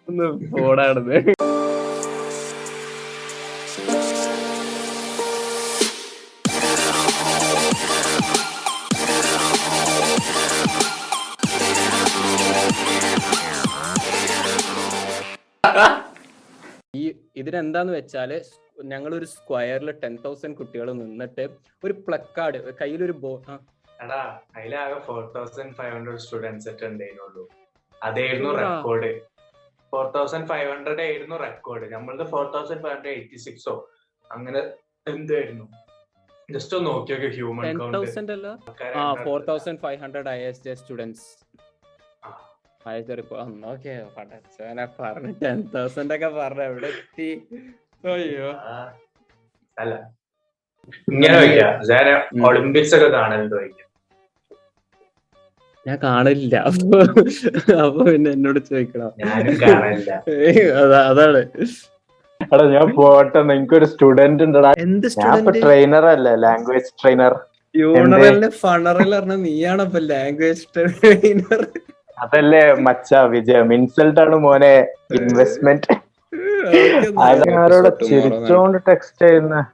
ഒന്ന് 0.10 0.28
പോടാടുന്നത് 0.54 1.32
ഈ 16.96 17.04
ഇതിനെന്താന്ന് 17.36 17.94
വെച്ചാൽ 17.94 18.32
ഞങ്ങൾ 18.86 19.12
ഒരു 19.16 19.28
സ്ക്വയറിൽ 19.34 19.90
ടെൻ 20.02 20.14
തൗസൻഡ് 20.24 20.58
കുട്ടികൾ 20.58 20.88
നിന്നിട്ട് 20.94 21.44
ഒരു 21.84 21.94
പ്ലക്കാർഡ് 22.08 22.60
കയ്യിലൊരു 22.80 23.16
ബോ 23.24 23.34
എടാ 24.00 24.22
അതിലാകെ 24.58 25.00
four 25.08 25.22
thousand 25.36 25.76
five 25.76 25.92
hundred 25.96 26.22
students 26.26 26.70
ഉണ്ടായിരുന്നുള്ളൂ 26.88 27.44
അതായിരുന്നു 28.02 28.52
record 28.60 29.12
four 29.94 30.06
thousand 30.16 30.48
five 30.48 30.68
hundred 30.72 31.02
ആയിരുന്നു 31.02 31.38
റെക്കോർഡ് 31.38 31.88
നമ്മളത് 31.94 32.26
four 32.30 32.46
thousand 32.54 32.82
five 32.82 32.96
hundred 32.96 33.14
eighty 33.16 33.40
സിക്സോ 33.46 33.74
അങ്ങനെ 34.32 34.62
എന്തായിരുന്നു? 35.08 35.66
ജസ്റ്റ് 36.50 36.76
ഒന്ന് 36.78 36.90
നോക്കി 36.90 37.12
നോക്കി 37.14 37.30
ഹ്യൂമൻ 37.36 37.66
തൗസൻഡ് 37.96 38.32
അല്ല? 38.32 38.48
Four 39.26 39.40
thousand 39.50 39.80
five 39.80 40.00
hundred 40.04 40.30
I 40.30 40.40
S 40.48 40.62
J 40.64 40.74
പറഞ്ഞു 45.00 45.34
ടെൻ 45.44 45.70
തൗസൻഡ് 45.76 46.16
ഒക്കെ 46.16 46.28
പറഞ്ഞ 46.28 46.62
എവിടെ 46.62 46.88
എത്തി? 46.88 47.42
അയ്യോ. 48.06 48.50
അല്ല. 49.78 49.94
ഇങ്ങനെ 51.12 51.38
വയ്ക്കാം. 51.38 51.74
ഉം. 52.34 52.46
ഒളിമ്പിക്സ് 52.46 52.96
ഒക്കെ 52.96 53.08
കാണലുണ്ട് 53.08 53.56
വയ്ക്കാം. 53.56 53.88
ഞാൻ 55.88 55.98
കാണില്ല. 56.04 56.56
അപ്പൊ 56.56 57.00
അപ്പൊ 57.82 58.04
പിന്നെ 58.06 58.32
എന്നോട് 58.32 58.60
ചോദിക്കണം? 58.60 59.12
അതാണ്. 61.04 61.38
എടാ 62.54 62.66
ഞാൻ 62.66 62.96
പോട്ടെ. 62.96 63.42
നിങ്ങക്കൊരു 63.42 63.86
സ്റ്റുഡന്റ് 63.86 64.44
ഉണ്ടടാ. 64.44 64.74
എന്ത് 64.78 65.08
സ്റ്റുഡന്റ് 65.08 65.62
ട്രെയിനർ 65.62 66.06
അല്ലേ? 66.06 66.36
ലാംഗ്വേജ് 66.36 67.02
ട്രെയിനർ 67.02 67.34
ഫണറിൽ 67.76 68.50
ഫണറൽ 68.50 69.16
പറഞ്ഞ 69.16 69.36
നീയാണ് 69.36 69.82
ഇപ്പൊ 69.82 70.00
ലാംഗ്വേജ് 70.00 70.68
ട്രെയിനർ 70.76 71.62
അതല്ലേ 72.20 72.74
മച്ച 72.74 73.14
വിജയം? 73.14 73.74
ഇൻസൾട്ട് 73.74 74.20
ആണ് 74.20 74.36
മോനെ. 74.36 74.88
ഇൻവെസ്റ്റ്മെന്റ് 75.16 75.94
ആരോട് 77.20 78.06
ചിരിച്ചോണ്ട് 78.06 78.78
ടെക്സ്റ്റ് 78.88 79.28
ചെയ്യുന്ന? 79.28 79.66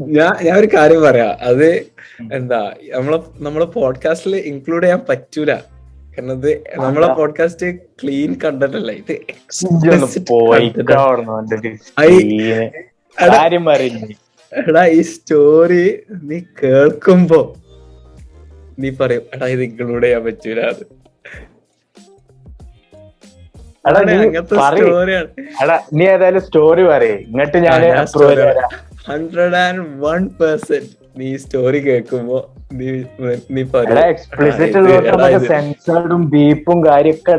ഞാൻ 0.00 0.44
ഞാൻ 0.44 0.58
ഒരു 0.58 0.68
കാര്യം 0.74 1.02
പറയാ. 1.02 1.36
അത് 1.40 1.86
എന്താ 2.32 2.74
നമ്മളെ 2.94 3.22
നമ്മളെ 3.34 3.64
പോഡ്കാസ്റ്റിൽ 3.64 4.36
ഇൻക്ലൂഡ് 4.36 4.82
ചെയ്യാൻ 4.82 5.00
പറ്റൂല. 5.08 5.54
കാരണം 5.54 6.32
ഇത് 6.32 6.64
നമ്മളെ. 6.74 7.12
പോഡ്കാസ്റ്റ് 7.12 7.78
ക്ലീൻ 7.78 8.38
കണ്ടന്റ് 8.44 8.76
അല്ല 8.76 8.92
ഇത് 8.92 9.12
എടാ 14.68 14.86
ഈ 14.86 15.00
സ്റ്റോറി 15.00 16.02
നീ 16.22 16.40
കേൾക്കുമ്പോ 16.62 17.56
നീ 18.82 18.88
പറയും 19.00 19.24
എടാ 19.34 19.46
ഇത് 19.54 19.62
ഇൻക്ലൂഡ് 19.66 20.04
ചെയ്യാൻ 20.06 20.22
പറ്റൂല. 20.26 20.60
അത് 23.88 23.98
നീ 25.98 26.04
ഏതായാലും 26.14 26.42
സ്റ്റോറി 26.46 26.84
പറയേ. 26.92 27.16
ഇങ്ങോട്ട് 27.28 27.58
ഞാൻ 27.66 27.80
ഹൺഡ്രഡ് 29.10 29.56
ആൻഡ് 29.64 29.82
വൺ 30.04 30.22
പെർസെന്റ് 30.40 30.92
നീ 31.20 31.28
സ്റ്റോറി 31.42 31.80
കേൾക്കുമ്പോ 31.88 32.38
നീ 32.78 33.62
സെൻസേർഡും 35.52 36.22
ബീപ്പും 36.34 36.78
കാര്യൊക്കെ 36.88 37.36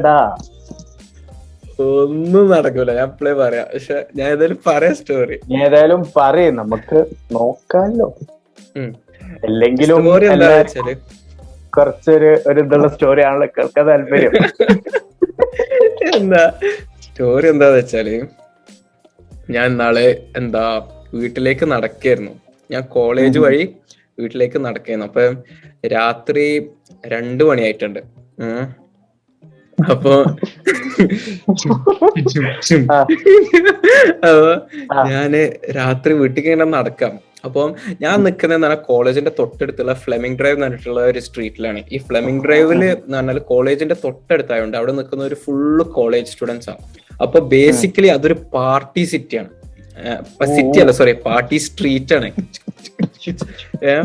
ഒന്നും 1.85 2.45
നടക്കൂല. 2.53 2.89
ഞാൻ 2.99 3.07
ഇപ്പളേ 3.11 3.33
പറയാം. 3.41 3.65
പക്ഷെ 3.73 3.97
ഞാൻ 4.17 4.27
ഏതായാലും 4.35 4.59
പറയാം 4.67 4.93
സ്റ്റോറി 4.99 5.37
നീ 5.49 5.57
ഏതായാലും 5.65 6.01
പറയും. 6.15 6.53
നമുക്ക് 6.61 6.99
നോക്കാമല്ലോ. 7.35 8.07
അല്ലെങ്കിലും 9.47 9.97
സ്റ്റോറി 9.99 10.25
എന്താ 10.33 10.49
വെച്ചാൽ 10.57 10.89
കുറച്ചൊരു 11.77 12.31
ഒരു 12.49 12.59
ഇതുള്ള 12.65 12.87
സ്റ്റോറി 12.93 13.21
ആണല്ലോ 13.27 13.47
കേൾക്കാൻ 13.57 13.85
താല്പര്യം. 13.89 14.33
എന്താ? 16.19 16.43
സ്റ്റോറി 17.05 17.47
എന്താന്ന് 17.53 17.79
വെച്ചാൽ 17.79 18.07
ഞാൻ 19.55 19.69
നാളെ 19.81 20.07
എന്താ 20.37 20.63
വീട്ടിലേക്ക് 21.19 21.65
നടക്കായിരുന്നു. 21.73 22.33
ഞാൻ 22.69 22.83
കോളേജ് 22.95 23.39
വഴി 23.45 23.63
വീട്ടിലേക്ക് 24.21 24.59
നടക്കായിരുന്നു. 24.65 25.07
അപ്പൊ 25.09 25.23
രാത്രി 25.95 26.45
രണ്ടു 27.13 27.43
മണിയായിട്ടുണ്ട്. 27.43 28.01
അപ്പൊ. 29.77 30.13
അപ്പൊ 34.23 34.43
ഞാൻ 35.09 35.33
രാത്രി 35.77 36.13
വീട്ടിലേക്ക് 36.13 36.49
ഇങ്ങനെ 36.49 36.69
നടക്കാം. 36.71 37.13
അപ്പം 37.45 37.67
ഞാൻ 38.01 38.15
നിൽക്കുന്നത് 38.23 38.61
പറഞ്ഞാൽ 38.61 38.81
കോളേജിന്റെ 38.87 39.31
തൊട്ടടുത്തുള്ള 39.39 39.93
ഫ്ലെമിംഗ് 39.93 40.37
ഡ്രൈവ് 40.39 40.55
എന്ന് 40.55 40.65
പറഞ്ഞിട്ടുള്ള 40.65 41.01
ഒരു 41.01 41.19
സ്ട്രീറ്റിലാണ് 41.19 41.81
ഈ 41.91 41.97
ഫ്ലെമിംഗ് 41.97 42.43
ഡ്രൈവിൽ 42.45 42.81
എന്ന് 42.85 43.17
പറഞ്ഞാൽ 43.17 43.39
കോളേജിന്റെ 43.51 43.97
തൊട്ടടുത്തായതുകൊണ്ട് 44.03 44.77
അവിടെ 44.77 44.91
നിൽക്കുന്ന 44.91 45.23
ഒരു 45.23 45.35
ഫുള്ള് 45.35 45.83
കോളേജ് 45.89 46.27
സ്റ്റുഡൻസ് 46.27 46.69
ആണ് 46.69 46.81
അപ്പൊ 47.21 47.39
ബേസിക്കലി 47.53 48.07
അതൊരു 48.07 48.37
പാർട്ടി 48.53 49.03
സിറ്റിയാണ് 49.05 49.51
സിറ്റി 50.49 50.79
അല്ല 50.79 50.91
സോറി 50.91 51.13
പാർട്ടി 51.25 51.57
സ്ട്രീറ്റ് 51.57 52.13
ആണ്. 52.13 52.27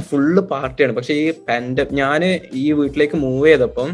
ഫുള്ള് 0.08 0.40
പാർട്ടിയാണ് 0.52 0.92
പക്ഷെ 0.92 1.14
ഈ 1.14 1.30
പെൻഡ 1.48 1.80
ഞാൻ 1.92 2.22
ഈ 2.54 2.72
വീട്ടിലേക്ക് 2.72 3.16
മൂവ് 3.16 3.46
ചെയ്തപ്പം 3.46 3.90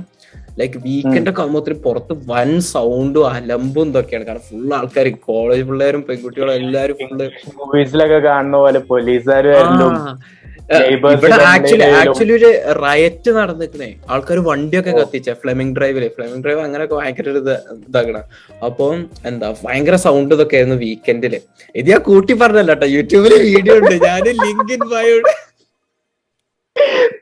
ലൈക്ക് 0.60 0.78
വീക്കെൻഡ് 0.86 1.28
ഒക്കെ 1.32 1.42
ആകുമ്പോൾ 1.44 1.76
പുറത്ത് 1.86 2.14
വൻ 2.32 2.50
സൗണ്ടും 2.72 3.26
അലമ്പും 3.34 3.88
ഇതൊക്കെയാണ്. 3.92 4.26
കാരണം 4.30 4.44
ഫുൾ 4.50 4.74
ആൾക്കാർ 4.80 5.08
കോളേജ് 5.28 5.64
പിള്ളേരും 5.68 6.02
പെൺകുട്ടികളും 6.08 6.54
എല്ലാരും 6.60 6.96
ഫുള്ള് 7.02 7.28
മൂവീസിലൊക്കെ 7.60 8.20
കാണുന്ന 8.28 8.58
പോലെ 8.64 8.82
പോലീസുകാരും 8.90 9.54
ഇവിടെ 10.94 11.28
ആക്ച്വലി. 11.50 11.84
ആക്ച്വലി 11.98 12.32
ഒരു 12.38 12.48
റയറ്റ് 12.84 13.30
നടന്നിരിക്കുന്നേ 13.36 13.88
ആൾക്കാർ 14.14 14.38
വണ്ടിയൊക്കെ 14.48 14.92
കത്തിച്ച 14.98 15.34
ഫ്ലെമിംഗ് 15.42 15.74
ഡ്രൈവിൽ 15.76 16.04
ഫ്ലെമിംഗ് 16.16 16.42
ഡ്രൈവ് 16.44 16.60
അങ്ങനെയൊക്കെ 16.64 16.96
ഭയങ്കര 16.98 17.30
ഒരു 17.32 17.40
ഇത് 17.44 17.54
ഇതാക്കണം. 17.88 18.24
അപ്പം 18.66 18.96
എന്താ 19.30 19.48
ഭയങ്കര 19.64 19.96
സൗണ്ട് 20.06 20.34
ഇതൊക്കെ 20.36 20.56
ആയിരുന്നു 20.58 20.76
വീക്കെൻഡിൽ 20.84 21.34
ഇത് 21.74 21.88
ഞാൻ 21.92 22.02
കൂട്ടി 22.10 22.36
പറഞ്ഞല്ലോ 22.42 22.74
കേട്ടോ 22.74 22.88
യൂട്യൂബിൽ 22.96 23.34
വീഡിയോ 23.48 23.76
ഉണ്ട്. 23.82 23.94
ഞാൻ 24.06 24.26
ലിങ്ക് 24.44 24.72
ഇൻ 24.76 24.84
ബയോടെ 24.94 25.32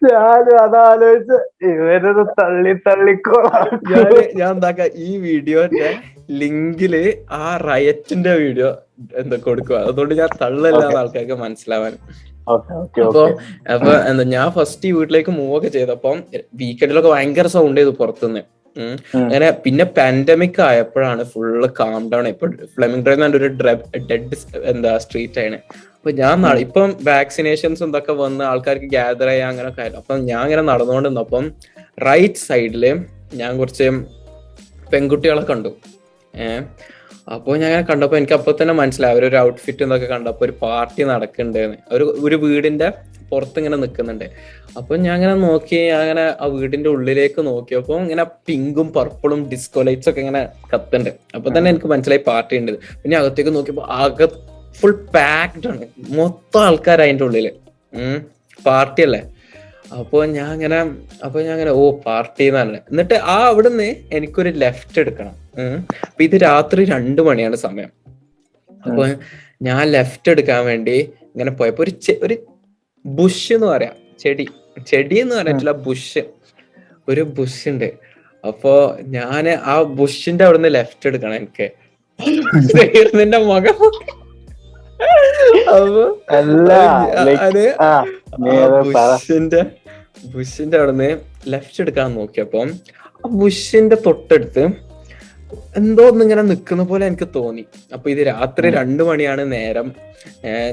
ഞാനും 0.07 0.57
അതാലോചിച്ച് 0.65 1.37
ഇവരത് 1.71 2.23
തള്ളി 2.39 2.73
തള്ളിക്കോളാം. 2.87 3.69
ഞാൻ 3.93 4.11
ഞാൻ 4.41 4.51
എന്താക്ക 4.57 4.87
ഈ 5.07 5.11
വീഡിയോന്റെ 5.27 5.91
ലിങ്കിൽ 6.41 6.95
ആ 7.41 7.45
റയറ്റിന്റെ 7.69 8.33
വീഡിയോ 8.45 8.71
എന്താ 9.23 9.37
കൊടുക്കുക 9.47 9.77
അതുകൊണ്ട് 9.89 10.15
ഞാൻ 10.21 10.31
തള്ളല്ലാന്ന് 10.43 11.01
ആൾക്കാർക്ക് 11.03 11.39
മനസ്സിലാവാൻ. 11.45 11.95
അപ്പൊ 12.55 13.23
അപ്പൊ 13.75 13.93
എന്താ 14.11 14.25
ഞാൻ 14.35 14.49
ഫസ്റ്റ് 14.57 14.89
ഈ 14.89 14.93
വീട്ടിലേക്ക് 14.99 15.33
മൂവ് 15.39 15.55
ഒക്കെ 15.59 15.71
ചെയ്തപ്പം 15.77 16.19
വീക്കെൻഡിലൊക്കെ 16.61 17.11
ഭയങ്കര 17.17 17.47
സൗണ്ട് 17.57 17.81
ചെയ്തു 17.81 17.95
പുറത്തുനിന്ന്. 18.03 18.43
അങ്ങനെ 19.21 19.51
പിന്നെ 19.65 19.85
പാൻഡമിക് 19.97 20.61
ആയപ്പോഴാണ് 20.69 21.23
ഫുള്ള് 21.25 21.69
കാം 21.81 22.03
ഡൗൺ 22.13 22.27
ഇപ്പൊ 22.29 22.47
ഫ്ലെമിംഗ് 22.75 23.05
ഡ്രൈവ് 23.07 23.23
എന്ന് 23.25 23.39
ഒരു 23.39 23.49
ഡെഡ് 24.11 24.37
എന്താ 24.73 24.93
സ്ട്രീറ്റ് 25.05 25.41
ആണ്. 25.47 25.59
അപ്പൊ 25.99 26.11
ഞാൻ 26.23 26.47
ഇപ്പം 26.59 26.91
വാക്സിനേഷൻസ് 27.07 27.83
എന്തൊക്കെ 27.87 28.13
വന്ന് 28.25 28.45
ആൾക്കാർക്ക് 28.45 28.89
ഗ്യാദർ 28.97 29.29
ചെയ്യാൻ 29.29 29.49
അങ്ങനെ 29.49 29.69
ഒക്കെ 29.69 29.83
ആയിരുന്നു. 29.83 30.03
അപ്പൊ 30.03 30.17
ഞാൻ 30.31 30.43
ഇങ്ങനെ 30.45 30.65
നടന്നുകൊണ്ടിരുന്നപ്പം 30.73 31.47
റൈറ്റ് 32.09 32.43
സൈഡിൽ 32.49 32.85
ഞാൻ 33.35 33.53
കുറച്ച് 33.59 33.89
പെൺകുട്ടികളെ 34.93 35.45
കണ്ടു. 35.53 35.73
ഏഹ് 36.35 36.63
അപ്പോൾ 37.35 37.53
ഞാൻ 37.61 37.69
അങ്ങനെ 37.71 37.87
കണ്ടപ്പോ 37.91 38.17
എനിക്ക് 38.17 38.35
അപ്പോൾ 38.39 38.55
തന്നെ 38.61 38.75
മനസ്സിലായി. 38.81 39.15
അവരൊരു 39.15 39.37
ഔട്ട്ഫിറ്റ് 39.37 39.83
എന്നൊക്കെ 39.83 40.07
കണ്ടപ്പോൾ 40.07 40.45
ഒരു 40.45 40.55
പാർട്ടി 40.65 41.03
നടക്കുന്നുണ്ടെന്ന് 41.13 41.79
ഒരു 41.97 42.05
ഒരു 42.27 42.37
വീടിന്റെ 42.37 42.89
പുറത്ത് 43.31 43.59
ഇങ്ങനെ 43.59 43.77
നിൽക്കുന്നുണ്ട് 43.77 44.25
അപ്പൊ 44.77 44.97
ഞാൻ 44.97 45.15
അങ്ങനെ 45.15 45.35
നോക്കി 45.43 45.77
ഞാൻ 45.87 46.01
അങ്ങനെ 46.01 46.35
ആ 46.41 46.47
വീടിന്റെ 46.47 46.89
ഉള്ളിലേക്ക് 46.89 47.41
നോക്കിയപ്പോ 47.47 47.99
ഇങ്ങനെ 47.99 48.25
പിങ്കും 48.47 48.93
പർപ്പിളും 48.93 49.49
ഡിസ്കോ 49.49 49.83
ലൈറ്റ്സ് 49.83 50.09
ഒക്കെ 50.09 50.21
ഇങ്ങനെ 50.21 50.43
കത്തുണ്ട് 50.75 51.11
അപ്പൊ 51.35 51.51
തന്നെ 51.57 51.71
എനിക്ക് 51.71 51.87
മനസ്സിലായി 51.87 52.23
പാർട്ടി 52.27 52.59
ഉണ്ട് 52.59 52.73
പിന്നെ 53.03 53.17
അകത്തേക്ക് 53.17 53.51
നോക്കിയപ്പോ 53.51 53.83
അക 53.99 54.29
ഫുൾ 54.77 54.93
പാക്ഡ് 55.15 55.69
ആണ്. 55.69 55.85
മൊത്തം 56.09 56.61
ആൾക്കാർ 56.61 57.01
അതിന്റെ 57.03 57.25
ഉള്ളിൽ. 57.25 57.47
ഉം 57.95 58.17
പാർട്ടി 58.65 59.03
അല്ലേ? 59.03 59.21
അപ്പൊ 59.93 60.25
ഞാൻ 60.27 60.47
അങ്ങനെ 60.47 60.79
അപ്പൊ 61.25 61.41
ഞാൻ 61.41 61.53
അങ്ങനെ 61.53 61.71
ഓ 61.71 61.91
പാർട്ടി 62.07 62.45
എന്നാണ് 62.45 62.79
എന്നിട്ട് 62.91 63.15
ആ 63.15 63.37
അവിടുന്ന് 63.47 63.87
എനിക്കൊരു 64.13 64.49
ലെഫ്റ്റ് 64.57 64.99
എടുക്കണം. 64.99 65.35
ഉം. 65.59 65.77
അപ്പൊ 66.05 66.23
ഇത് 66.23 66.37
രാത്രി 66.43 66.85
രണ്ടു 66.85 67.23
മണിയാണ് 67.23 67.57
സമയം. 67.57 67.91
അപ്പൊ 68.87 69.05
ഞാൻ 69.63 69.87
ലെഫ്റ്റ് 69.91 70.31
എടുക്കാൻ 70.31 70.65
വേണ്ടി 70.65 70.97
ഇങ്ങനെ 71.35 71.51
പോയപ്പോ 71.51 71.83
ഒരു 71.83 71.93
ഒരു 72.23 72.37
ബുഷ് 73.15 73.53
എന്ന് 73.53 73.67
പറയാം. 73.67 73.95
ചെടി. 74.19 74.47
ചെടി 74.87 75.21
എന്ന് 75.21 75.35
പറഞ്ഞിട്ടില്ല 75.37 75.71
ബുഷ്. 75.87 76.23
ഒരു 77.09 77.23
ബുഷ് 77.37 77.69
ഉണ്ട് 77.69 77.89
അപ്പോ 78.45 78.73
ഞാൻ 79.09 79.45
ആ 79.67 79.83
ബുഷിന്റെ 79.99 80.45
അവിടുന്ന് 80.45 80.75
ലെഫ്റ്റ് 80.75 81.07
എടുക്കണം 81.09 81.35
എനിക്ക്. 81.35 81.67
നിന്റെ 83.15 83.39
മുഖം 83.39 83.67
അപ്പൊ 83.69 83.89
അത് 87.39 87.65
ബുഷിന്റെ 88.95 89.61
ബുഷിന്റെ 90.27 90.77
അവിടുന്ന് 90.79 91.09
ലെഫ്റ്റ് 91.49 91.81
എടുക്കാൻ 91.81 92.15
നോക്കിയപ്പം 92.15 92.69
ആ 93.25 93.29
ബുഷിന്റെ 93.35 93.97
തൊട്ടടുത്ത് 94.07 94.65
എന്തോ 95.79 96.05
ഒന്നിങ്ങനെ 96.11 96.43
നിൽക്കുന്ന 96.43 96.83
പോലെ 96.91 97.05
എനിക്ക് 97.11 97.29
തോന്നി. 97.35 97.65
അപ്പൊ 97.95 98.07
ഇത് 98.11 98.21
രാത്രി 98.27 98.71
രണ്ടു 98.79 99.03
മണിയാണ് 99.09 99.53
നേരം. 99.53 99.89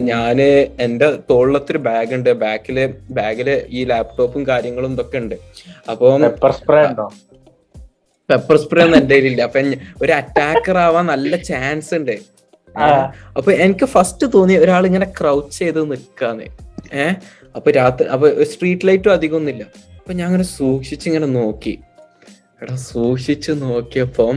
ഞാൻ 0.10 0.38
എന്റെ 0.86 1.08
തോളിലത്തൊരു 1.30 1.80
ബാഗ് 1.88 2.14
ഉണ്ട് 2.18 2.30
ബാക്കിൽ 2.44 2.78
ബാഗിൽ 3.18 3.50
ഈ 3.70 3.82
ലാപ്ടോപ്പും 3.92 4.44
കാര്യങ്ങളും 4.48 4.94
ഇതൊക്കെ 4.96 5.18
ഉണ്ട്. 5.24 5.36
അപ്പൊ 5.92 6.12
പെപ്പർ 8.30 8.58
സ്പ്രേ 8.64 8.82
ഒന്നും 8.84 8.98
എന്റെ 9.00 9.16
കയ്യിലില്ല. 9.16 9.42
അപ്പൊ 9.48 9.60
ഒരു 10.04 10.12
അറ്റാക്കർ 10.12 10.78
ആവാൻ 10.86 11.06
നല്ല 11.14 11.36
ചാൻസ് 11.50 11.94
ഉണ്ട്. 12.00 12.16
അപ്പൊ 13.38 13.50
എനിക്ക് 13.66 13.86
ഫസ്റ്റ് 13.96 14.28
തോന്നി 14.36 14.56
ഒരാൾ 14.64 14.86
ഇങ്ങനെ 14.90 15.08
ക്രൗച്ച് 15.20 15.60
ചെയ്ത് 15.60 15.80
നിക്കാന്ന്. 15.92 16.48
ഏഹ് 17.02 17.16
അപ്പൊ 17.58 17.72
രാത്രി 17.72 18.08
അപ്പൊ 18.14 18.28
സ്ട്രീറ്റ് 18.52 18.88
ലൈറ്റും 18.88 19.12
അധികം 19.18 19.38
ഒന്നുമില്ല. 19.38 19.64
അപ്പൊ 20.00 20.14
ഞാൻ 20.14 20.26
അങ്ങനെ 20.28 20.48
സൂക്ഷിച്ച് 20.60 21.06
ഇങ്ങനെ 21.10 21.28
നോക്കി. 21.40 21.74
എടാ 22.62 22.76
സൂക്ഷിച്ച് 22.76 23.52
നോക്കിയപ്പം 23.52 24.36